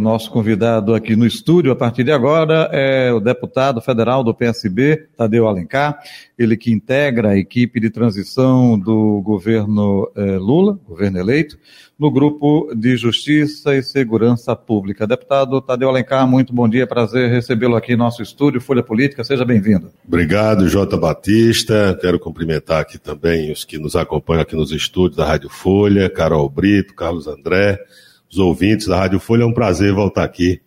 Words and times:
Nosso 0.00 0.30
convidado 0.30 0.94
aqui 0.94 1.14
no 1.14 1.26
estúdio, 1.26 1.70
a 1.70 1.76
partir 1.76 2.02
de 2.04 2.10
agora, 2.10 2.70
é 2.72 3.12
o 3.12 3.20
deputado 3.20 3.82
federal 3.82 4.24
do 4.24 4.34
PSB, 4.34 5.08
Tadeu 5.14 5.46
Alencar, 5.46 5.98
ele 6.38 6.56
que 6.56 6.72
integra 6.72 7.28
a 7.28 7.36
equipe 7.36 7.78
de 7.78 7.90
transição 7.90 8.78
do 8.78 9.20
governo 9.20 10.10
eh, 10.16 10.38
Lula, 10.38 10.78
governo 10.88 11.18
eleito, 11.18 11.58
no 11.98 12.10
grupo 12.10 12.74
de 12.74 12.96
Justiça 12.96 13.76
e 13.76 13.82
Segurança 13.82 14.56
Pública. 14.56 15.06
Deputado 15.06 15.60
Tadeu 15.60 15.90
Alencar, 15.90 16.26
muito 16.26 16.54
bom 16.54 16.66
dia, 16.66 16.86
prazer 16.86 17.30
recebê-lo 17.30 17.76
aqui 17.76 17.92
em 17.92 17.96
nosso 17.96 18.22
estúdio, 18.22 18.58
Folha 18.58 18.82
Política, 18.82 19.22
seja 19.22 19.44
bem-vindo. 19.44 19.92
Obrigado, 20.08 20.66
Jota 20.66 20.96
Batista, 20.96 21.96
quero 22.00 22.18
cumprimentar 22.18 22.80
aqui 22.80 22.98
também 22.98 23.52
os 23.52 23.66
que 23.66 23.78
nos 23.78 23.94
acompanham 23.94 24.40
aqui 24.40 24.56
nos 24.56 24.72
estúdios 24.72 25.18
da 25.18 25.26
Rádio 25.26 25.50
Folha, 25.50 26.08
Carol 26.08 26.48
Brito, 26.48 26.94
Carlos 26.94 27.26
André, 27.26 27.78
os 28.30 28.38
ouvintes 28.38 28.86
da 28.86 28.96
Rádio 28.96 29.18
Folha. 29.18 29.42
É 29.42 29.46
um 29.46 29.52
prazer 29.52 29.92
voltar 29.92 30.24
aqui, 30.24 30.60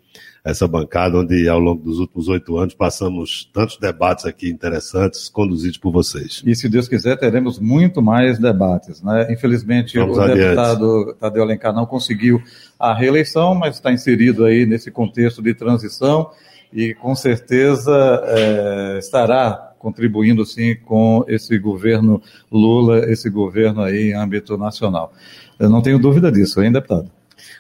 essa 0.44 0.68
bancada, 0.68 1.18
onde 1.18 1.48
ao 1.48 1.58
longo 1.58 1.82
dos 1.82 2.00
últimos 2.00 2.28
oito 2.28 2.58
anos 2.58 2.74
passamos 2.74 3.50
tantos 3.54 3.78
debates 3.78 4.26
aqui 4.26 4.50
interessantes, 4.50 5.30
conduzidos 5.30 5.78
por 5.78 5.92
vocês. 5.92 6.44
E 6.46 6.54
se 6.54 6.68
Deus 6.68 6.90
quiser, 6.90 7.18
teremos 7.18 7.58
muito 7.60 8.02
mais 8.02 8.38
debates. 8.38 9.02
Né? 9.02 9.32
Infelizmente, 9.32 9.98
Vamos 9.98 10.18
o 10.18 10.22
adiante. 10.22 10.40
deputado 10.40 11.16
Tadeu 11.18 11.44
Alencar 11.44 11.74
não 11.74 11.86
conseguiu 11.86 12.42
a 12.78 12.94
reeleição, 12.94 13.56
mas 13.56 13.76
está 13.76 13.92
inserido 13.92 14.44
aí 14.44 14.66
nesse 14.66 14.92
contexto 14.92 15.42
de 15.42 15.54
transição 15.54 16.30
e 16.74 16.94
com 16.94 17.16
certeza 17.16 17.94
é, 18.26 18.98
estará 19.00 19.74
contribuindo 19.80 20.46
sim 20.46 20.76
com 20.76 21.24
esse 21.28 21.58
governo 21.58 22.22
Lula, 22.52 23.10
esse 23.12 23.30
governo 23.30 23.82
aí 23.82 24.12
em 24.12 24.14
âmbito 24.14 24.58
nacional. 24.58 25.14
Eu 25.60 25.70
não 25.70 25.82
tenho 25.82 26.00
dúvida 26.00 26.32
disso, 26.32 26.62
hein, 26.62 26.72
deputado? 26.72 27.10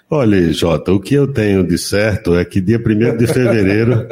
Olha, 0.09 0.53
Jota, 0.53 0.91
o 0.91 0.99
que 0.99 1.15
eu 1.15 1.27
tenho 1.27 1.65
de 1.65 1.77
certo 1.77 2.35
é 2.35 2.45
que 2.45 2.61
dia 2.61 2.77
1 2.77 3.17
de 3.17 3.25
fevereiro 3.25 4.07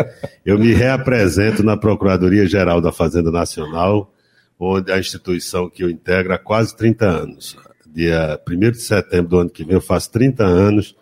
eu 0.45 0.58
me 0.58 0.73
reapresento 0.73 1.63
na 1.63 1.78
Procuradoria-Geral 1.78 2.81
da 2.81 2.91
Fazenda 2.91 3.30
Nacional, 3.30 4.11
onde 4.59 4.91
a 4.91 4.97
instituição 4.97 5.69
que 5.69 5.83
eu 5.83 5.89
integro 5.89 6.33
há 6.33 6.38
quase 6.38 6.75
30 6.75 7.05
anos. 7.05 7.58
Dia 7.94 8.39
1 8.50 8.72
de 8.72 8.81
setembro 8.81 9.30
do 9.30 9.38
ano 9.39 9.50
que 9.50 9.63
vem 9.63 9.75
eu 9.75 9.81
faço 9.81 10.11
30 10.11 10.44
anos 10.44 10.95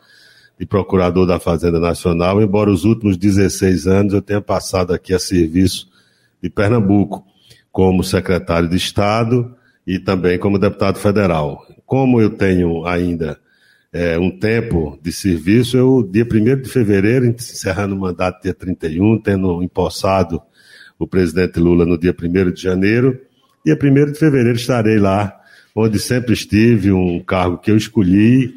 de 0.59 0.65
procurador 0.65 1.25
da 1.25 1.39
Fazenda 1.39 1.79
Nacional, 1.79 2.41
embora 2.41 2.69
os 2.69 2.83
últimos 2.83 3.15
16 3.15 3.87
anos 3.87 4.13
eu 4.13 4.21
tenha 4.21 4.41
passado 4.41 4.93
aqui 4.93 5.13
a 5.13 5.19
serviço 5.19 5.87
de 6.43 6.49
Pernambuco, 6.49 7.25
como 7.71 8.03
secretário 8.03 8.67
de 8.67 8.75
Estado 8.75 9.55
e 9.87 9.97
também 9.97 10.37
como 10.37 10.59
deputado 10.59 10.99
federal. 10.99 11.65
Como 11.85 12.19
eu 12.19 12.31
tenho 12.31 12.85
ainda 12.85 13.39
é, 13.91 14.17
um 14.19 14.29
tempo 14.29 14.97
de 15.01 15.11
serviço, 15.11 15.77
eu, 15.77 16.03
dia 16.03 16.23
1 16.23 16.61
de 16.61 16.69
fevereiro, 16.69 17.25
encerrando 17.25 17.95
o 17.95 17.99
mandato 17.99 18.41
dia 18.41 18.53
31, 18.53 19.19
tendo 19.19 19.63
empossado 19.63 20.41
o 20.97 21.07
presidente 21.07 21.59
Lula 21.59 21.85
no 21.85 21.97
dia 21.97 22.15
1 22.15 22.51
de 22.51 22.61
janeiro, 22.61 23.19
dia 23.65 23.75
1 23.75 24.11
de 24.11 24.19
fevereiro 24.19 24.57
estarei 24.57 24.99
lá, 24.99 25.35
onde 25.75 25.99
sempre 25.99 26.33
estive, 26.33 26.91
um 26.91 27.19
cargo 27.19 27.57
que 27.57 27.71
eu 27.71 27.77
escolhi, 27.77 28.53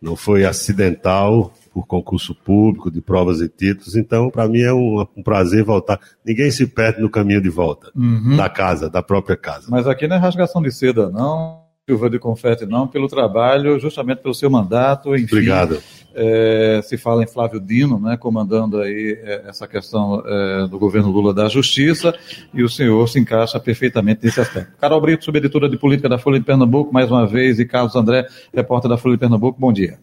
não 0.00 0.14
foi 0.14 0.44
acidental, 0.44 1.52
por 1.72 1.86
concurso 1.86 2.34
público, 2.34 2.90
de 2.90 3.02
provas 3.02 3.42
e 3.42 3.48
títulos, 3.50 3.96
então 3.96 4.30
para 4.30 4.48
mim 4.48 4.60
é 4.60 4.72
um, 4.72 5.06
um, 5.14 5.22
prazer 5.22 5.62
voltar. 5.62 6.00
Ninguém 6.24 6.50
se 6.50 6.66
perde 6.66 7.02
no 7.02 7.10
caminho 7.10 7.40
de 7.40 7.50
volta, 7.50 7.90
uhum. 7.94 8.34
da 8.34 8.48
casa, 8.48 8.88
da 8.88 9.02
própria 9.02 9.36
casa. 9.36 9.66
Mas 9.68 9.86
aqui 9.86 10.08
não 10.08 10.16
é 10.16 10.18
rasgação 10.18 10.62
de 10.62 10.70
seda, 10.70 11.10
não 11.10 11.65
chuva 11.88 12.10
de 12.10 12.18
confete, 12.18 12.66
não, 12.66 12.88
pelo 12.88 13.06
trabalho, 13.06 13.78
justamente 13.78 14.18
pelo 14.18 14.34
seu 14.34 14.50
mandato. 14.50 15.14
Enfim, 15.14 15.36
Obrigado. 15.36 15.80
É, 16.12 16.80
se 16.82 16.96
fala 16.96 17.22
em 17.22 17.28
Flávio 17.28 17.60
Dino, 17.60 18.00
né, 18.00 18.16
comandando 18.16 18.80
aí 18.80 19.16
é, 19.22 19.44
essa 19.46 19.68
questão 19.68 20.20
é, 20.26 20.66
do 20.66 20.80
governo 20.80 21.10
Lula 21.10 21.32
da 21.32 21.48
Justiça, 21.48 22.12
e 22.52 22.64
o 22.64 22.68
senhor 22.68 23.08
se 23.08 23.20
encaixa 23.20 23.60
perfeitamente 23.60 24.24
nesse 24.24 24.40
aspecto. 24.40 24.72
Carol 24.80 25.00
Brito, 25.00 25.24
subeditora 25.24 25.68
de 25.68 25.76
política 25.76 26.08
da 26.08 26.18
Folha 26.18 26.40
de 26.40 26.44
Pernambuco, 26.44 26.92
mais 26.92 27.08
uma 27.08 27.24
vez, 27.24 27.60
e 27.60 27.64
Carlos 27.64 27.94
André, 27.94 28.26
repórter 28.52 28.90
da 28.90 28.98
Folha 28.98 29.14
de 29.14 29.20
Pernambuco, 29.20 29.60
bom 29.60 29.72
dia. 29.72 29.96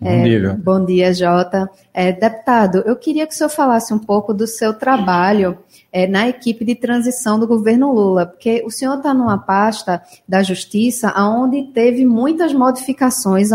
Bom 0.00 0.08
é, 0.08 0.22
dia. 0.24 0.58
Bom 0.64 0.84
dia, 0.84 1.14
Jota. 1.14 1.70
É, 1.94 2.10
deputado, 2.10 2.82
eu 2.86 2.96
queria 2.96 3.24
que 3.26 3.34
o 3.34 3.36
senhor 3.36 3.50
falasse 3.50 3.94
um 3.94 3.98
pouco 3.98 4.34
do 4.34 4.46
seu 4.46 4.72
trabalho 4.72 5.58
é, 5.92 6.06
na 6.06 6.28
equipe 6.28 6.64
de 6.64 6.74
transição 6.74 7.38
do 7.38 7.46
governo 7.46 7.92
Lula, 7.92 8.26
porque 8.26 8.62
o 8.64 8.70
senhor 8.70 8.96
está 8.96 9.12
numa 9.12 9.38
pasta 9.38 10.02
da 10.28 10.42
Justiça 10.42 11.12
onde 11.16 11.64
teve 11.72 12.04
muitas 12.04 12.52
modificações 12.52 13.50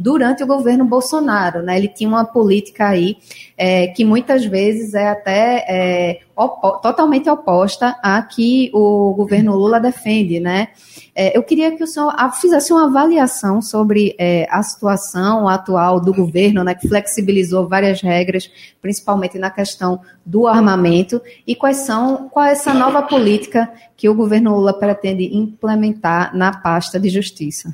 durante 0.00 0.42
o 0.42 0.46
governo 0.46 0.84
Bolsonaro. 0.84 1.62
Né? 1.62 1.76
Ele 1.76 1.88
tinha 1.88 2.08
uma 2.08 2.24
política 2.24 2.88
aí 2.88 3.16
é, 3.56 3.88
que 3.88 4.04
muitas 4.04 4.44
vezes 4.44 4.94
é 4.94 5.08
até 5.08 5.64
é, 5.68 6.20
opo 6.36 6.78
totalmente 6.78 7.28
oposta 7.30 7.96
à 8.02 8.20
que 8.22 8.70
o 8.72 9.14
governo 9.14 9.56
Lula 9.56 9.80
defende, 9.80 10.40
né? 10.40 10.68
É, 11.14 11.36
eu 11.36 11.42
queria 11.44 11.76
que 11.76 11.84
o 11.84 11.86
senhor 11.86 12.12
fizesse 12.40 12.72
uma 12.72 12.86
avaliação 12.86 13.62
sobre 13.62 14.16
é, 14.18 14.48
a 14.50 14.62
situação 14.62 15.48
atual 15.48 16.00
do 16.00 16.12
governo, 16.12 16.64
né, 16.64 16.74
que 16.74 16.88
flexibilizou 16.88 17.68
várias 17.68 18.00
regras, 18.00 18.50
principalmente 18.82 19.38
na 19.38 19.48
questão 19.48 20.00
do 20.26 20.48
armamento, 20.48 21.22
e 21.46 21.54
quais 21.54 21.78
são, 21.78 22.28
qual 22.28 22.46
é 22.46 22.50
essa 22.50 22.74
nova 22.74 23.00
política 23.02 23.70
que 23.96 24.08
o 24.08 24.14
governo 24.14 24.56
Lula 24.56 24.76
pretende 24.76 25.36
implementar 25.36 26.36
na 26.36 26.52
pasta 26.52 26.98
de 26.98 27.08
justiça. 27.08 27.70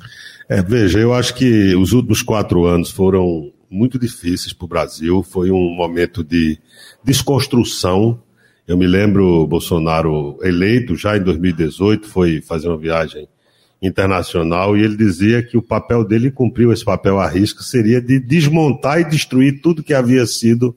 É, 0.47 0.61
veja, 0.61 0.99
eu 0.99 1.11
acho 1.11 1.33
que 1.33 1.75
os 1.75 1.93
últimos 1.93 2.21
quatro 2.21 2.65
anos 2.65 2.91
foram 2.91 3.51
muito 3.69 3.97
difíceis 3.97 4.53
para 4.53 4.65
o 4.65 4.67
Brasil, 4.67 5.23
foi 5.23 5.49
um 5.49 5.73
momento 5.73 6.23
de 6.23 6.59
desconstrução 7.03 8.21
eu 8.71 8.77
me 8.77 8.87
lembro 8.87 9.45
Bolsonaro 9.47 10.39
eleito 10.41 10.95
já 10.95 11.17
em 11.17 11.21
2018, 11.21 12.07
foi 12.07 12.39
fazer 12.39 12.69
uma 12.69 12.77
viagem 12.77 13.27
internacional 13.81 14.77
e 14.77 14.81
ele 14.81 14.95
dizia 14.95 15.43
que 15.43 15.57
o 15.57 15.61
papel 15.61 16.05
dele 16.05 16.31
cumpriu 16.31 16.71
esse 16.71 16.85
papel 16.85 17.19
à 17.19 17.27
risca 17.27 17.63
seria 17.63 18.01
de 18.01 18.17
desmontar 18.17 19.01
e 19.01 19.03
destruir 19.03 19.59
tudo 19.61 19.83
que 19.83 19.93
havia 19.93 20.25
sido 20.25 20.73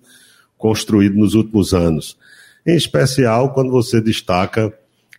construído 0.58 1.16
nos 1.16 1.34
últimos 1.34 1.72
anos. 1.72 2.18
Em 2.66 2.74
especial 2.74 3.54
quando 3.54 3.70
você 3.70 4.00
destaca 4.00 4.72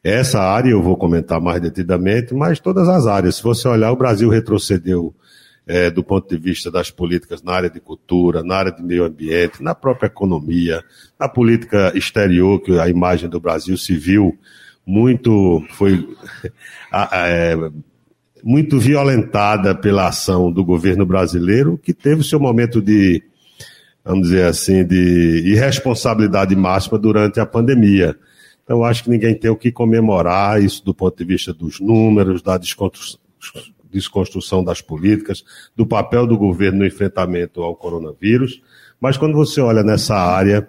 essa 0.04 0.42
área, 0.42 0.72
eu 0.72 0.84
vou 0.84 0.98
comentar 0.98 1.40
mais 1.40 1.62
detidamente, 1.62 2.34
mas 2.34 2.60
todas 2.60 2.90
as 2.90 3.08
áreas. 3.08 3.38
Se 3.38 3.44
você 3.44 3.70
olhar, 3.70 3.94
o 3.94 3.96
Brasil 3.96 4.28
retrocedeu 4.28 5.16
é, 5.68 5.90
do 5.90 6.04
ponto 6.04 6.30
de 6.30 6.38
vista 6.38 6.70
das 6.70 6.92
políticas 6.92 7.42
na 7.42 7.54
área 7.54 7.70
de 7.70 7.80
cultura, 7.80 8.44
na 8.44 8.56
área 8.56 8.72
de 8.72 8.84
meio 8.84 9.04
ambiente, 9.04 9.64
na 9.64 9.74
própria 9.74 10.08
economia, 10.08 10.84
na 11.20 11.28
política 11.28 11.92
exterior, 11.96 12.62
que 12.62 12.80
a 12.80 12.88
imagem 12.88 13.30
do 13.30 13.40
Brasil 13.40 13.76
se 13.78 13.96
viu 13.96 14.38
muito, 14.86 15.64
foi 15.72 16.08
é, 17.12 17.56
muito 18.44 18.80
violentada 18.80 19.74
pela 19.74 20.08
ação 20.08 20.52
do 20.52 20.64
governo 20.64 21.06
brasileiro, 21.06 21.80
que 21.80 21.94
teve 21.94 22.24
seu 22.24 22.40
momento 22.40 22.80
de, 22.80 23.24
vamos 24.04 24.30
dizer 24.30 24.46
assim, 24.46 24.86
de 24.86 25.44
irresponsabilidade 25.48 26.56
máxima 26.56 27.00
durante 27.00 27.40
a 27.40 27.46
pandemia. 27.46 28.16
Então, 28.64 28.84
acho 28.84 29.04
que 29.04 29.10
ninguém 29.10 29.34
tem 29.34 29.50
o 29.50 29.56
que 29.56 29.72
comemorar 29.72 30.62
isso 30.62 30.84
do 30.86 30.94
ponto 30.94 31.18
de 31.18 31.24
vista 31.24 31.52
dos 31.54 31.80
números, 31.80 32.42
da 32.42 32.58
desconstrução 32.58 33.20
desconstrução 33.96 34.64
das 34.64 34.82
políticas, 34.82 35.44
do 35.76 35.86
papel 35.86 36.28
do 36.28 36.38
governo 36.38 36.80
no 36.80 36.86
enfrentamento 36.86 37.62
ao 37.62 37.76
coronavírus. 37.76 38.62
Mas 39.00 39.18
quando 39.18 39.34
você 39.34 39.62
olha 39.62 39.84
nessa 39.84 40.16
área 40.16 40.68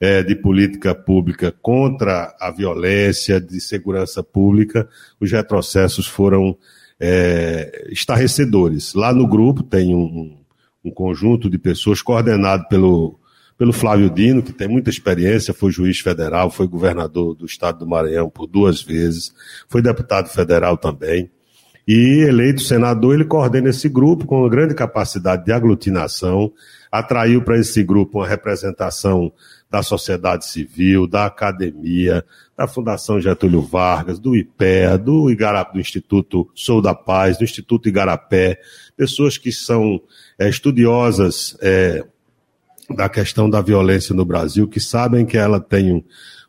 é, 0.00 0.22
de 0.22 0.34
política 0.34 0.94
pública 0.94 1.52
contra 1.60 2.34
a 2.40 2.50
violência, 2.50 3.40
de 3.40 3.60
segurança 3.60 4.22
pública, 4.22 4.88
os 5.20 5.30
retrocessos 5.30 6.06
foram 6.06 6.56
é, 6.98 7.88
estarrecedores. 7.90 8.94
Lá 8.94 9.12
no 9.12 9.26
grupo 9.26 9.62
tem 9.62 9.94
um, 9.94 10.38
um 10.84 10.90
conjunto 10.90 11.50
de 11.50 11.58
pessoas 11.58 12.00
coordenado 12.00 12.66
pelo, 12.68 13.20
pelo 13.58 13.72
Flávio 13.72 14.08
Dino, 14.08 14.42
que 14.42 14.54
tem 14.54 14.68
muita 14.68 14.88
experiência, 14.88 15.52
foi 15.52 15.70
juiz 15.70 16.00
federal, 16.00 16.50
foi 16.50 16.66
governador 16.66 17.34
do 17.34 17.44
estado 17.44 17.80
do 17.80 17.86
Maranhão 17.86 18.30
por 18.30 18.46
duas 18.46 18.80
vezes, 18.80 19.34
foi 19.68 19.82
deputado 19.82 20.28
federal 20.28 20.78
também. 20.78 21.30
E 21.86 22.24
eleito 22.26 22.62
senador, 22.62 23.14
ele 23.14 23.24
coordena 23.24 23.70
esse 23.70 23.88
grupo 23.88 24.26
com 24.26 24.40
uma 24.40 24.48
grande 24.48 24.74
capacidade 24.74 25.44
de 25.44 25.52
aglutinação, 25.52 26.52
atraiu 26.90 27.42
para 27.42 27.58
esse 27.58 27.82
grupo 27.82 28.18
uma 28.18 28.28
representação 28.28 29.32
da 29.70 29.82
sociedade 29.82 30.46
civil, 30.46 31.06
da 31.06 31.26
academia, 31.26 32.24
da 32.56 32.66
Fundação 32.66 33.20
Getúlio 33.20 33.62
Vargas, 33.62 34.18
do 34.18 34.36
IPEA, 34.36 34.98
do, 34.98 35.30
Igarapé, 35.30 35.74
do 35.74 35.80
Instituto 35.80 36.50
Sou 36.54 36.82
da 36.82 36.94
Paz, 36.94 37.38
do 37.38 37.44
Instituto 37.44 37.88
Igarapé, 37.88 38.60
pessoas 38.96 39.38
que 39.38 39.52
são 39.52 40.00
é, 40.38 40.48
estudiosas 40.48 41.56
é, 41.62 42.04
da 42.94 43.08
questão 43.08 43.48
da 43.48 43.60
violência 43.60 44.14
no 44.14 44.24
Brasil, 44.24 44.66
que 44.66 44.80
sabem 44.80 45.24
que 45.24 45.38
ela 45.38 45.60
tem 45.60 45.92
um, 45.92 46.02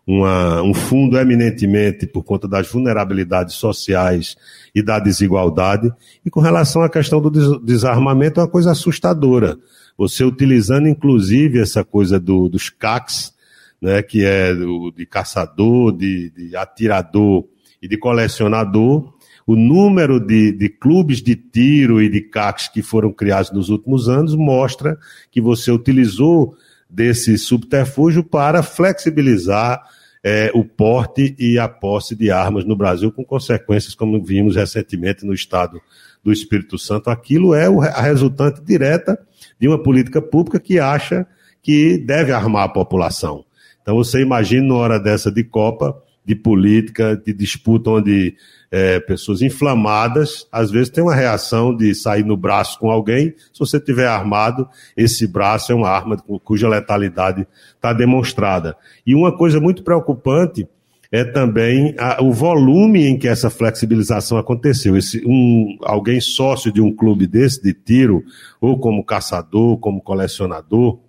uma, 0.06 0.62
um 0.62 0.74
fundo 0.74 1.18
eminentemente 1.18 2.08
por 2.08 2.24
conta 2.24 2.48
das 2.48 2.70
vulnerabilidades 2.70 3.56
sociais 3.56 4.36
e 4.74 4.82
da 4.82 5.00
desigualdade. 5.00 5.92
E 6.26 6.30
com 6.30 6.40
relação 6.40 6.82
à 6.82 6.90
questão 6.90 7.22
do 7.22 7.60
desarmamento, 7.60 8.40
é 8.40 8.44
uma 8.44 8.50
coisa 8.50 8.72
assustadora. 8.72 9.58
Você 9.98 10.24
utilizando, 10.24 10.88
inclusive, 10.88 11.60
essa 11.60 11.84
coisa 11.84 12.20
do, 12.20 12.50
dos 12.50 12.70
CACs, 12.70 13.34
né, 13.82 14.02
que 14.02 14.24
é 14.24 14.54
do, 14.54 14.92
de 14.92 15.06
caçador, 15.06 15.92
de, 15.96 16.30
de 16.32 16.56
atirador 16.56 17.46
e 17.82 17.88
de 17.88 17.98
colecionador, 17.98 19.14
o 19.46 19.56
número 19.56 20.20
de, 20.20 20.52
de, 20.52 20.70
clubes 20.70 21.22
de 21.22 21.36
tiro 21.36 22.02
e 22.02 22.08
de 22.08 22.22
CACs 22.22 22.68
que 22.68 22.82
foram 22.82 23.12
criados 23.12 23.52
nos 23.52 23.70
últimos 23.70 24.08
anos 24.08 24.36
mostra 24.36 24.98
que 25.32 25.42
você 25.42 25.72
utilizou 25.72 26.56
desse 26.92 27.38
subterfúgio 27.38 28.24
para 28.24 28.62
flexibilizar 28.62 29.82
é, 30.24 30.52
o 30.54 30.64
porte 30.64 31.36
e 31.40 31.58
a 31.58 31.68
posse 31.68 32.16
de 32.16 32.30
armas 32.30 32.66
no 32.66 32.76
Brasil, 32.76 33.12
com 33.12 33.24
consequências 33.24 33.96
como 33.96 34.22
vimos 34.22 34.56
recentemente 34.56 35.26
no 35.26 35.34
estado 35.34 35.82
do 36.24 36.32
Espírito 36.32 36.78
Santo. 36.78 37.10
Aquilo 37.10 37.56
é 37.56 37.66
a 37.66 38.02
resultante 38.02 38.62
direta 38.62 39.18
de 39.60 39.68
uma 39.68 39.82
política 39.82 40.22
pública 40.22 40.60
que 40.60 40.80
acha 40.80 41.26
que 41.62 41.98
deve 41.98 42.32
armar 42.32 42.66
a 42.66 42.70
população. 42.70 43.46
Então 43.82 43.96
você 43.96 44.22
imagina 44.22 44.68
numa 44.68 44.80
hora 44.80 45.00
dessa 45.00 45.32
de 45.32 45.44
Copa, 45.44 46.00
de 46.26 46.36
política, 46.36 47.16
de 47.16 47.34
disputa 47.34 47.90
onde 47.90 48.36
é, 48.72 49.00
pessoas 49.00 49.42
inflamadas, 49.42 50.48
às 50.52 50.72
vezes 50.72 50.90
tem 50.90 51.04
uma 51.04 51.16
reação 51.16 51.76
de 51.76 51.94
sair 51.94 52.24
no 52.24 52.38
braço 52.38 52.80
com 52.80 52.90
alguém. 52.90 53.34
Se 53.52 53.60
você 53.60 53.80
tiver 53.80 54.08
armado, 54.08 54.68
esse 54.96 55.28
braço 55.28 55.72
é 55.72 55.76
uma 55.76 55.90
arma 55.90 56.18
cuja 56.44 56.70
letalidade 56.70 57.46
está 57.76 57.92
demonstrada. 57.92 58.78
E 59.06 59.14
uma 59.14 59.36
coisa 59.36 59.60
muito 59.60 59.84
preocupante 59.84 60.68
é 61.12 61.26
também 61.26 61.94
a, 62.00 62.24
o 62.24 62.32
volume 62.32 63.06
em 63.06 63.20
que 63.20 63.28
essa 63.28 63.50
flexibilização 63.50 64.38
aconteceu. 64.38 64.96
Esse, 64.96 65.22
um, 65.26 65.78
alguém 65.82 66.22
sócio 66.22 66.72
de 66.72 66.80
um 66.80 66.96
clube 66.96 67.28
desse, 67.28 67.62
de 67.62 67.74
tiro, 67.74 68.24
ou 68.62 68.80
como 68.80 69.04
caçador, 69.04 69.78
como 69.80 70.02
colecionador, 70.02 71.00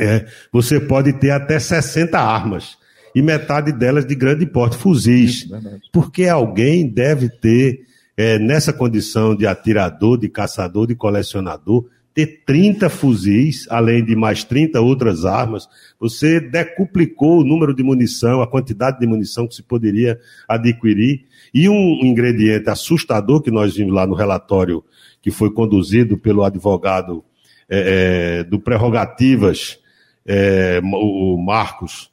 é, 0.00 0.26
você 0.50 0.80
pode 0.80 1.12
ter 1.12 1.30
até 1.30 1.58
60 1.58 2.18
armas 2.18 2.81
e 3.14 3.22
metade 3.22 3.72
delas 3.72 4.06
de 4.06 4.14
grande 4.14 4.46
porte, 4.46 4.76
fuzis. 4.76 5.48
Porque 5.92 6.26
alguém 6.26 6.88
deve 6.88 7.28
ter, 7.28 7.80
é, 8.16 8.38
nessa 8.38 8.72
condição 8.72 9.34
de 9.34 9.46
atirador, 9.46 10.18
de 10.18 10.28
caçador, 10.28 10.86
de 10.86 10.94
colecionador, 10.94 11.86
ter 12.14 12.42
30 12.44 12.90
fuzis, 12.90 13.66
além 13.70 14.04
de 14.04 14.14
mais 14.14 14.44
30 14.44 14.80
outras 14.80 15.24
armas. 15.24 15.66
Você 15.98 16.40
decuplicou 16.40 17.40
o 17.40 17.44
número 17.44 17.74
de 17.74 17.82
munição, 17.82 18.42
a 18.42 18.46
quantidade 18.46 18.98
de 18.98 19.06
munição 19.06 19.48
que 19.48 19.54
se 19.54 19.62
poderia 19.62 20.18
adquirir. 20.46 21.24
E 21.54 21.68
um 21.68 22.00
ingrediente 22.02 22.68
assustador 22.68 23.40
que 23.40 23.50
nós 23.50 23.74
vimos 23.74 23.94
lá 23.94 24.06
no 24.06 24.14
relatório 24.14 24.84
que 25.22 25.30
foi 25.30 25.50
conduzido 25.50 26.18
pelo 26.18 26.44
advogado 26.44 27.24
é, 27.68 28.40
é, 28.40 28.44
do 28.44 28.58
Prerrogativas, 28.60 29.78
é, 30.26 30.80
o 30.82 31.38
Marcos, 31.38 32.11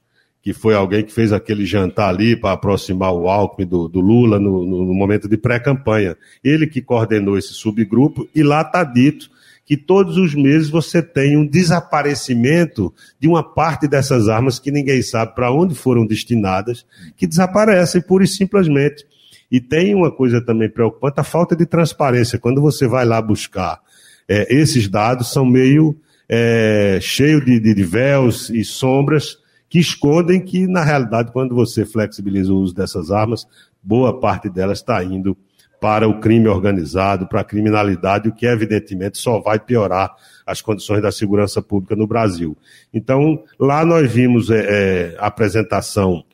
que 0.50 0.54
foi 0.54 0.74
alguém 0.74 1.04
que 1.04 1.14
fez 1.14 1.32
aquele 1.32 1.64
jantar 1.64 2.10
ali 2.10 2.36
para 2.36 2.54
aproximar 2.54 3.14
o 3.14 3.30
Alckmin 3.30 3.68
do, 3.68 3.88
do 3.88 4.00
Lula 4.00 4.40
no, 4.40 4.66
no, 4.66 4.84
no, 4.84 4.94
momento 4.96 5.30
de 5.30 5.38
pré-campanha. 5.38 6.18
Ele 6.44 6.66
que 6.66 6.82
coordenou 6.82 7.38
esse 7.38 7.54
subgrupo, 7.54 8.28
e 8.34 8.42
lá 8.42 8.62
está 8.62 8.84
dito 8.84 9.30
que 9.64 9.78
todos 9.78 10.18
os 10.18 10.34
meses 10.34 10.68
você 10.68 11.04
tem 11.04 11.38
um 11.38 11.46
desaparecimento 11.46 12.92
de 13.20 13.28
uma 13.28 13.44
parte 13.44 13.88
dessas 13.88 14.28
armas 14.28 14.58
que 14.58 14.72
ninguém 14.72 15.04
sabe 15.04 15.36
para 15.36 15.52
onde 15.52 15.76
foram 15.76 16.04
destinadas, 16.04 16.84
que 17.16 17.28
desaparecem 17.28 18.02
pura 18.02 18.24
e 18.24 18.28
simplesmente. 18.28 19.06
E 19.52 19.62
tem 19.62 19.94
uma 19.94 20.10
coisa 20.10 20.42
também 20.42 20.68
preocupante, 20.68 21.20
a 21.20 21.24
falta 21.24 21.56
de 21.56 21.68
transparência. 21.68 22.40
Quando 22.40 22.60
você 22.60 22.88
vai 22.88 23.06
lá 23.06 23.22
buscar 23.22 23.80
é, 24.28 24.52
esses 24.52 24.88
dados, 24.88 25.32
são 25.32 25.46
meio 25.46 25.96
é, 26.28 26.98
cheio 27.00 27.40
de, 27.40 27.60
de, 27.60 27.76
de 27.76 27.84
véus 27.84 28.50
e 28.50 28.64
sombras 28.64 29.38
que 29.70 29.80
escondem 29.80 30.44
que, 30.44 30.68
na 30.68 30.84
realidade, 30.84 31.32
quando 31.32 31.54
você 31.54 31.86
flexibiliza 31.86 32.52
o 32.52 32.58
uso 32.58 32.74
dessas 32.74 33.12
armas, 33.12 33.46
boa 33.82 34.20
parte 34.20 34.50
delas 34.50 34.80
está 34.80 35.02
indo 35.04 35.38
para 35.80 36.08
o 36.08 36.20
crime 36.20 36.48
organizado, 36.48 37.28
para 37.28 37.42
a 37.42 37.44
criminalidade, 37.44 38.28
o 38.28 38.34
que 38.34 38.46
evidentemente 38.46 39.18
só 39.18 39.40
vai 39.40 39.60
piorar 39.60 40.14
as 40.46 40.62
condições 40.62 41.02
da 41.02 41.12
segurança 41.12 41.62
pública 41.62 41.96
no 41.96 42.08
Brasil. 42.08 42.58
Então, 42.94 43.44
lá 43.58 43.86
nós 43.86 44.12
vimos 44.12 44.50
é, 44.50 44.66
é, 44.68 45.16
a 45.18 45.28
apresentação 45.28 46.26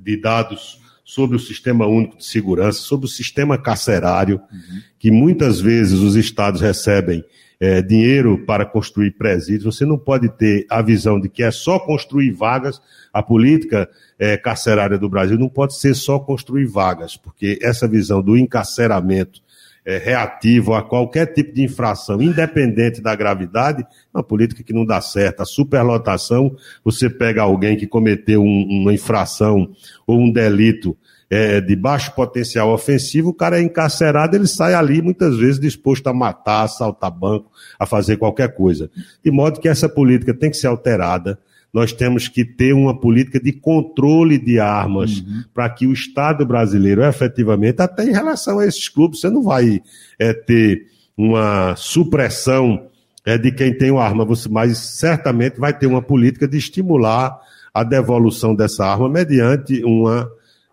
de 0.00 0.20
dados 0.20 0.80
sobre 1.04 1.36
o 1.36 1.40
Sistema 1.40 1.86
Único 1.86 2.16
de 2.16 2.24
Segurança, 2.24 2.80
sobre 2.80 3.06
o 3.06 3.08
sistema 3.08 3.58
carcerário, 3.58 4.40
uhum. 4.50 4.80
que 4.98 5.10
muitas 5.10 5.60
vezes 5.60 6.00
os 6.00 6.16
estados 6.16 6.60
recebem 6.60 7.24
é, 7.60 7.82
dinheiro 7.82 8.38
para 8.46 8.64
construir 8.64 9.10
presídios, 9.10 9.76
você 9.76 9.84
não 9.84 9.98
pode 9.98 10.30
ter 10.30 10.64
a 10.70 10.80
visão 10.80 11.20
de 11.20 11.28
que 11.28 11.42
é 11.42 11.50
só 11.50 11.78
construir 11.78 12.30
vagas. 12.30 12.80
A 13.12 13.22
política 13.22 13.88
é, 14.18 14.38
carcerária 14.38 14.98
do 14.98 15.10
Brasil 15.10 15.38
não 15.38 15.48
pode 15.48 15.78
ser 15.78 15.94
só 15.94 16.18
construir 16.18 16.64
vagas, 16.64 17.18
porque 17.18 17.58
essa 17.60 17.86
visão 17.86 18.22
do 18.22 18.36
encarceramento 18.36 19.42
é, 19.84 19.98
reativo 19.98 20.74
a 20.74 20.82
qualquer 20.82 21.26
tipo 21.26 21.52
de 21.54 21.62
infração, 21.62 22.20
independente 22.20 23.00
da 23.00 23.14
gravidade, 23.14 23.82
é 23.82 23.86
uma 24.16 24.22
política 24.22 24.62
que 24.62 24.72
não 24.72 24.84
dá 24.84 25.00
certo. 25.00 25.42
A 25.42 25.44
superlotação, 25.44 26.56
você 26.82 27.10
pega 27.10 27.42
alguém 27.42 27.76
que 27.76 27.86
cometeu 27.86 28.42
um, 28.42 28.66
uma 28.82 28.94
infração 28.94 29.70
ou 30.06 30.18
um 30.18 30.32
delito 30.32 30.96
é, 31.30 31.60
de 31.60 31.76
baixo 31.76 32.12
potencial 32.12 32.72
ofensivo, 32.72 33.28
o 33.28 33.34
cara 33.34 33.60
é 33.60 33.62
encarcerado, 33.62 34.34
ele 34.34 34.48
sai 34.48 34.74
ali 34.74 35.00
muitas 35.00 35.36
vezes 35.36 35.60
disposto 35.60 36.08
a 36.08 36.12
matar, 36.12 36.64
assaltar 36.64 37.10
banco, 37.10 37.52
a 37.78 37.86
fazer 37.86 38.16
qualquer 38.16 38.52
coisa. 38.54 38.90
De 39.24 39.30
modo 39.30 39.60
que 39.60 39.68
essa 39.68 39.88
política 39.88 40.34
tem 40.34 40.50
que 40.50 40.56
ser 40.56 40.66
alterada. 40.66 41.38
Nós 41.72 41.92
temos 41.92 42.26
que 42.26 42.44
ter 42.44 42.72
uma 42.72 42.98
política 42.98 43.38
de 43.38 43.52
controle 43.52 44.38
de 44.38 44.58
armas 44.58 45.18
uhum. 45.18 45.44
para 45.54 45.70
que 45.70 45.86
o 45.86 45.92
Estado 45.92 46.44
brasileiro, 46.44 47.04
efetivamente, 47.04 47.80
até 47.80 48.04
em 48.04 48.10
relação 48.10 48.58
a 48.58 48.66
esses 48.66 48.88
clubes, 48.88 49.20
você 49.20 49.30
não 49.30 49.44
vai 49.44 49.80
é, 50.18 50.32
ter 50.32 50.88
uma 51.16 51.76
supressão 51.76 52.86
é, 53.24 53.38
de 53.38 53.52
quem 53.52 53.72
tem 53.72 53.92
uma 53.92 54.02
arma, 54.02 54.24
você, 54.24 54.48
mas 54.48 54.78
certamente 54.78 55.60
vai 55.60 55.72
ter 55.72 55.86
uma 55.86 56.02
política 56.02 56.48
de 56.48 56.58
estimular 56.58 57.38
a 57.72 57.84
devolução 57.84 58.52
dessa 58.52 58.84
arma 58.84 59.08
mediante 59.08 59.84
uma 59.84 60.28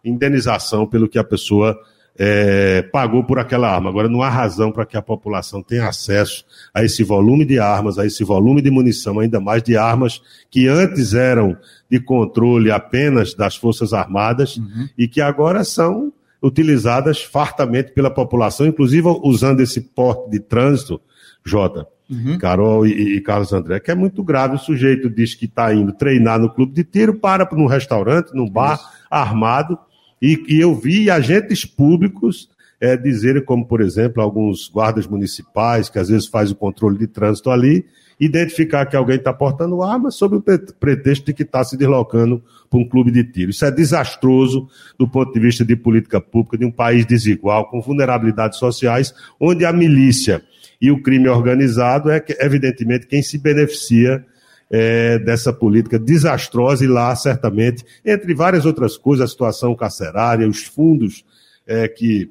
indenização 0.07 0.87
pelo 0.87 1.07
que 1.07 1.19
a 1.19 1.23
pessoa 1.23 1.77
é, 2.17 2.81
pagou 2.81 3.23
por 3.23 3.37
aquela 3.37 3.69
arma. 3.69 3.89
Agora, 3.89 4.09
não 4.09 4.23
há 4.23 4.29
razão 4.29 4.71
para 4.71 4.85
que 4.85 4.97
a 4.97 5.01
população 5.01 5.61
tenha 5.61 5.87
acesso 5.87 6.43
a 6.73 6.83
esse 6.83 7.03
volume 7.03 7.45
de 7.45 7.59
armas, 7.59 7.99
a 7.99 8.05
esse 8.05 8.23
volume 8.23 8.61
de 8.61 8.71
munição, 8.71 9.19
ainda 9.19 9.39
mais 9.39 9.61
de 9.61 9.77
armas 9.77 10.21
que 10.49 10.67
antes 10.67 11.13
eram 11.13 11.55
de 11.89 11.99
controle 11.99 12.71
apenas 12.71 13.33
das 13.33 13.55
Forças 13.55 13.93
Armadas 13.93 14.57
uhum. 14.57 14.89
e 14.97 15.07
que 15.07 15.21
agora 15.21 15.63
são 15.63 16.11
utilizadas 16.41 17.21
fartamente 17.21 17.91
pela 17.91 18.09
população, 18.09 18.65
inclusive 18.65 19.07
usando 19.23 19.61
esse 19.61 19.81
porte 19.81 20.29
de 20.29 20.39
trânsito, 20.39 21.01
Jota, 21.43 21.87
uhum. 22.09 22.37
Carol 22.37 22.85
e, 22.85 23.17
e, 23.17 23.21
Carlos 23.21 23.53
André, 23.53 23.79
que 23.79 23.91
é 23.91 23.95
muito 23.95 24.23
grave. 24.23 24.55
O 24.55 24.59
sujeito 24.59 25.09
diz 25.09 25.33
que 25.33 25.45
está 25.45 25.73
indo 25.73 25.93
treinar 25.93 26.39
no 26.39 26.49
clube 26.49 26.73
de 26.73 26.83
tiro, 26.83 27.15
para 27.15 27.47
num 27.53 27.67
restaurante, 27.67 28.33
num 28.33 28.49
bar, 28.49 28.75
Isso. 28.75 28.89
armado, 29.09 29.79
e, 30.21 30.43
e 30.47 30.59
eu 30.59 30.75
vi 30.75 31.09
agentes 31.09 31.65
públicos 31.65 32.50
é, 32.79 32.95
dizerem, 32.95 33.43
como 33.43 33.65
por 33.65 33.81
exemplo, 33.81 34.21
alguns 34.21 34.69
guardas 34.69 35.07
municipais, 35.07 35.89
que 35.89 36.00
às 36.00 36.09
vezes 36.09 36.27
faz 36.27 36.51
o 36.51 36.55
controle 36.55 36.97
de 36.97 37.07
trânsito 37.07 37.50
ali, 37.50 37.86
identificar 38.19 38.86
que 38.86 38.95
alguém 38.95 39.17
está 39.17 39.31
portando 39.31 39.83
arma 39.83 40.09
sob 40.09 40.38
o 40.38 40.43
pretexto 40.79 41.25
de 41.25 41.33
que 41.33 41.43
está 41.43 41.63
se 41.63 41.77
deslocando 41.77 42.43
para 42.69 42.79
um 42.79 42.88
clube 42.88 43.12
de 43.12 43.24
tiro. 43.24 43.51
Isso 43.51 43.63
é 43.65 43.71
desastroso 43.71 44.67
do 44.97 45.07
ponto 45.07 45.31
de 45.31 45.39
vista 45.39 45.63
de 45.63 45.75
política 45.75 46.19
pública 46.19 46.57
de 46.57 46.65
um 46.65 46.71
país 46.71 47.05
desigual, 47.05 47.69
com 47.69 47.81
vulnerabilidades 47.81 48.57
sociais, 48.57 49.13
onde 49.39 49.65
a 49.65 49.71
milícia 49.71 50.41
e 50.81 50.91
o 50.91 51.01
crime 51.01 51.27
organizado 51.27 52.09
é, 52.09 52.24
evidentemente, 52.39 53.07
quem 53.07 53.21
se 53.21 53.38
beneficia 53.38 54.25
é, 54.69 55.17
dessa 55.19 55.53
política 55.53 55.97
desastrosa 55.97 56.83
e 56.83 56.88
lá, 56.88 57.15
certamente, 57.15 57.86
entre 58.05 58.33
várias 58.33 58.65
outras 58.65 58.97
coisas, 58.97 59.25
a 59.25 59.31
situação 59.31 59.75
carcerária, 59.75 60.47
os 60.47 60.63
fundos 60.63 61.24
é, 61.65 61.88
que 61.88 62.29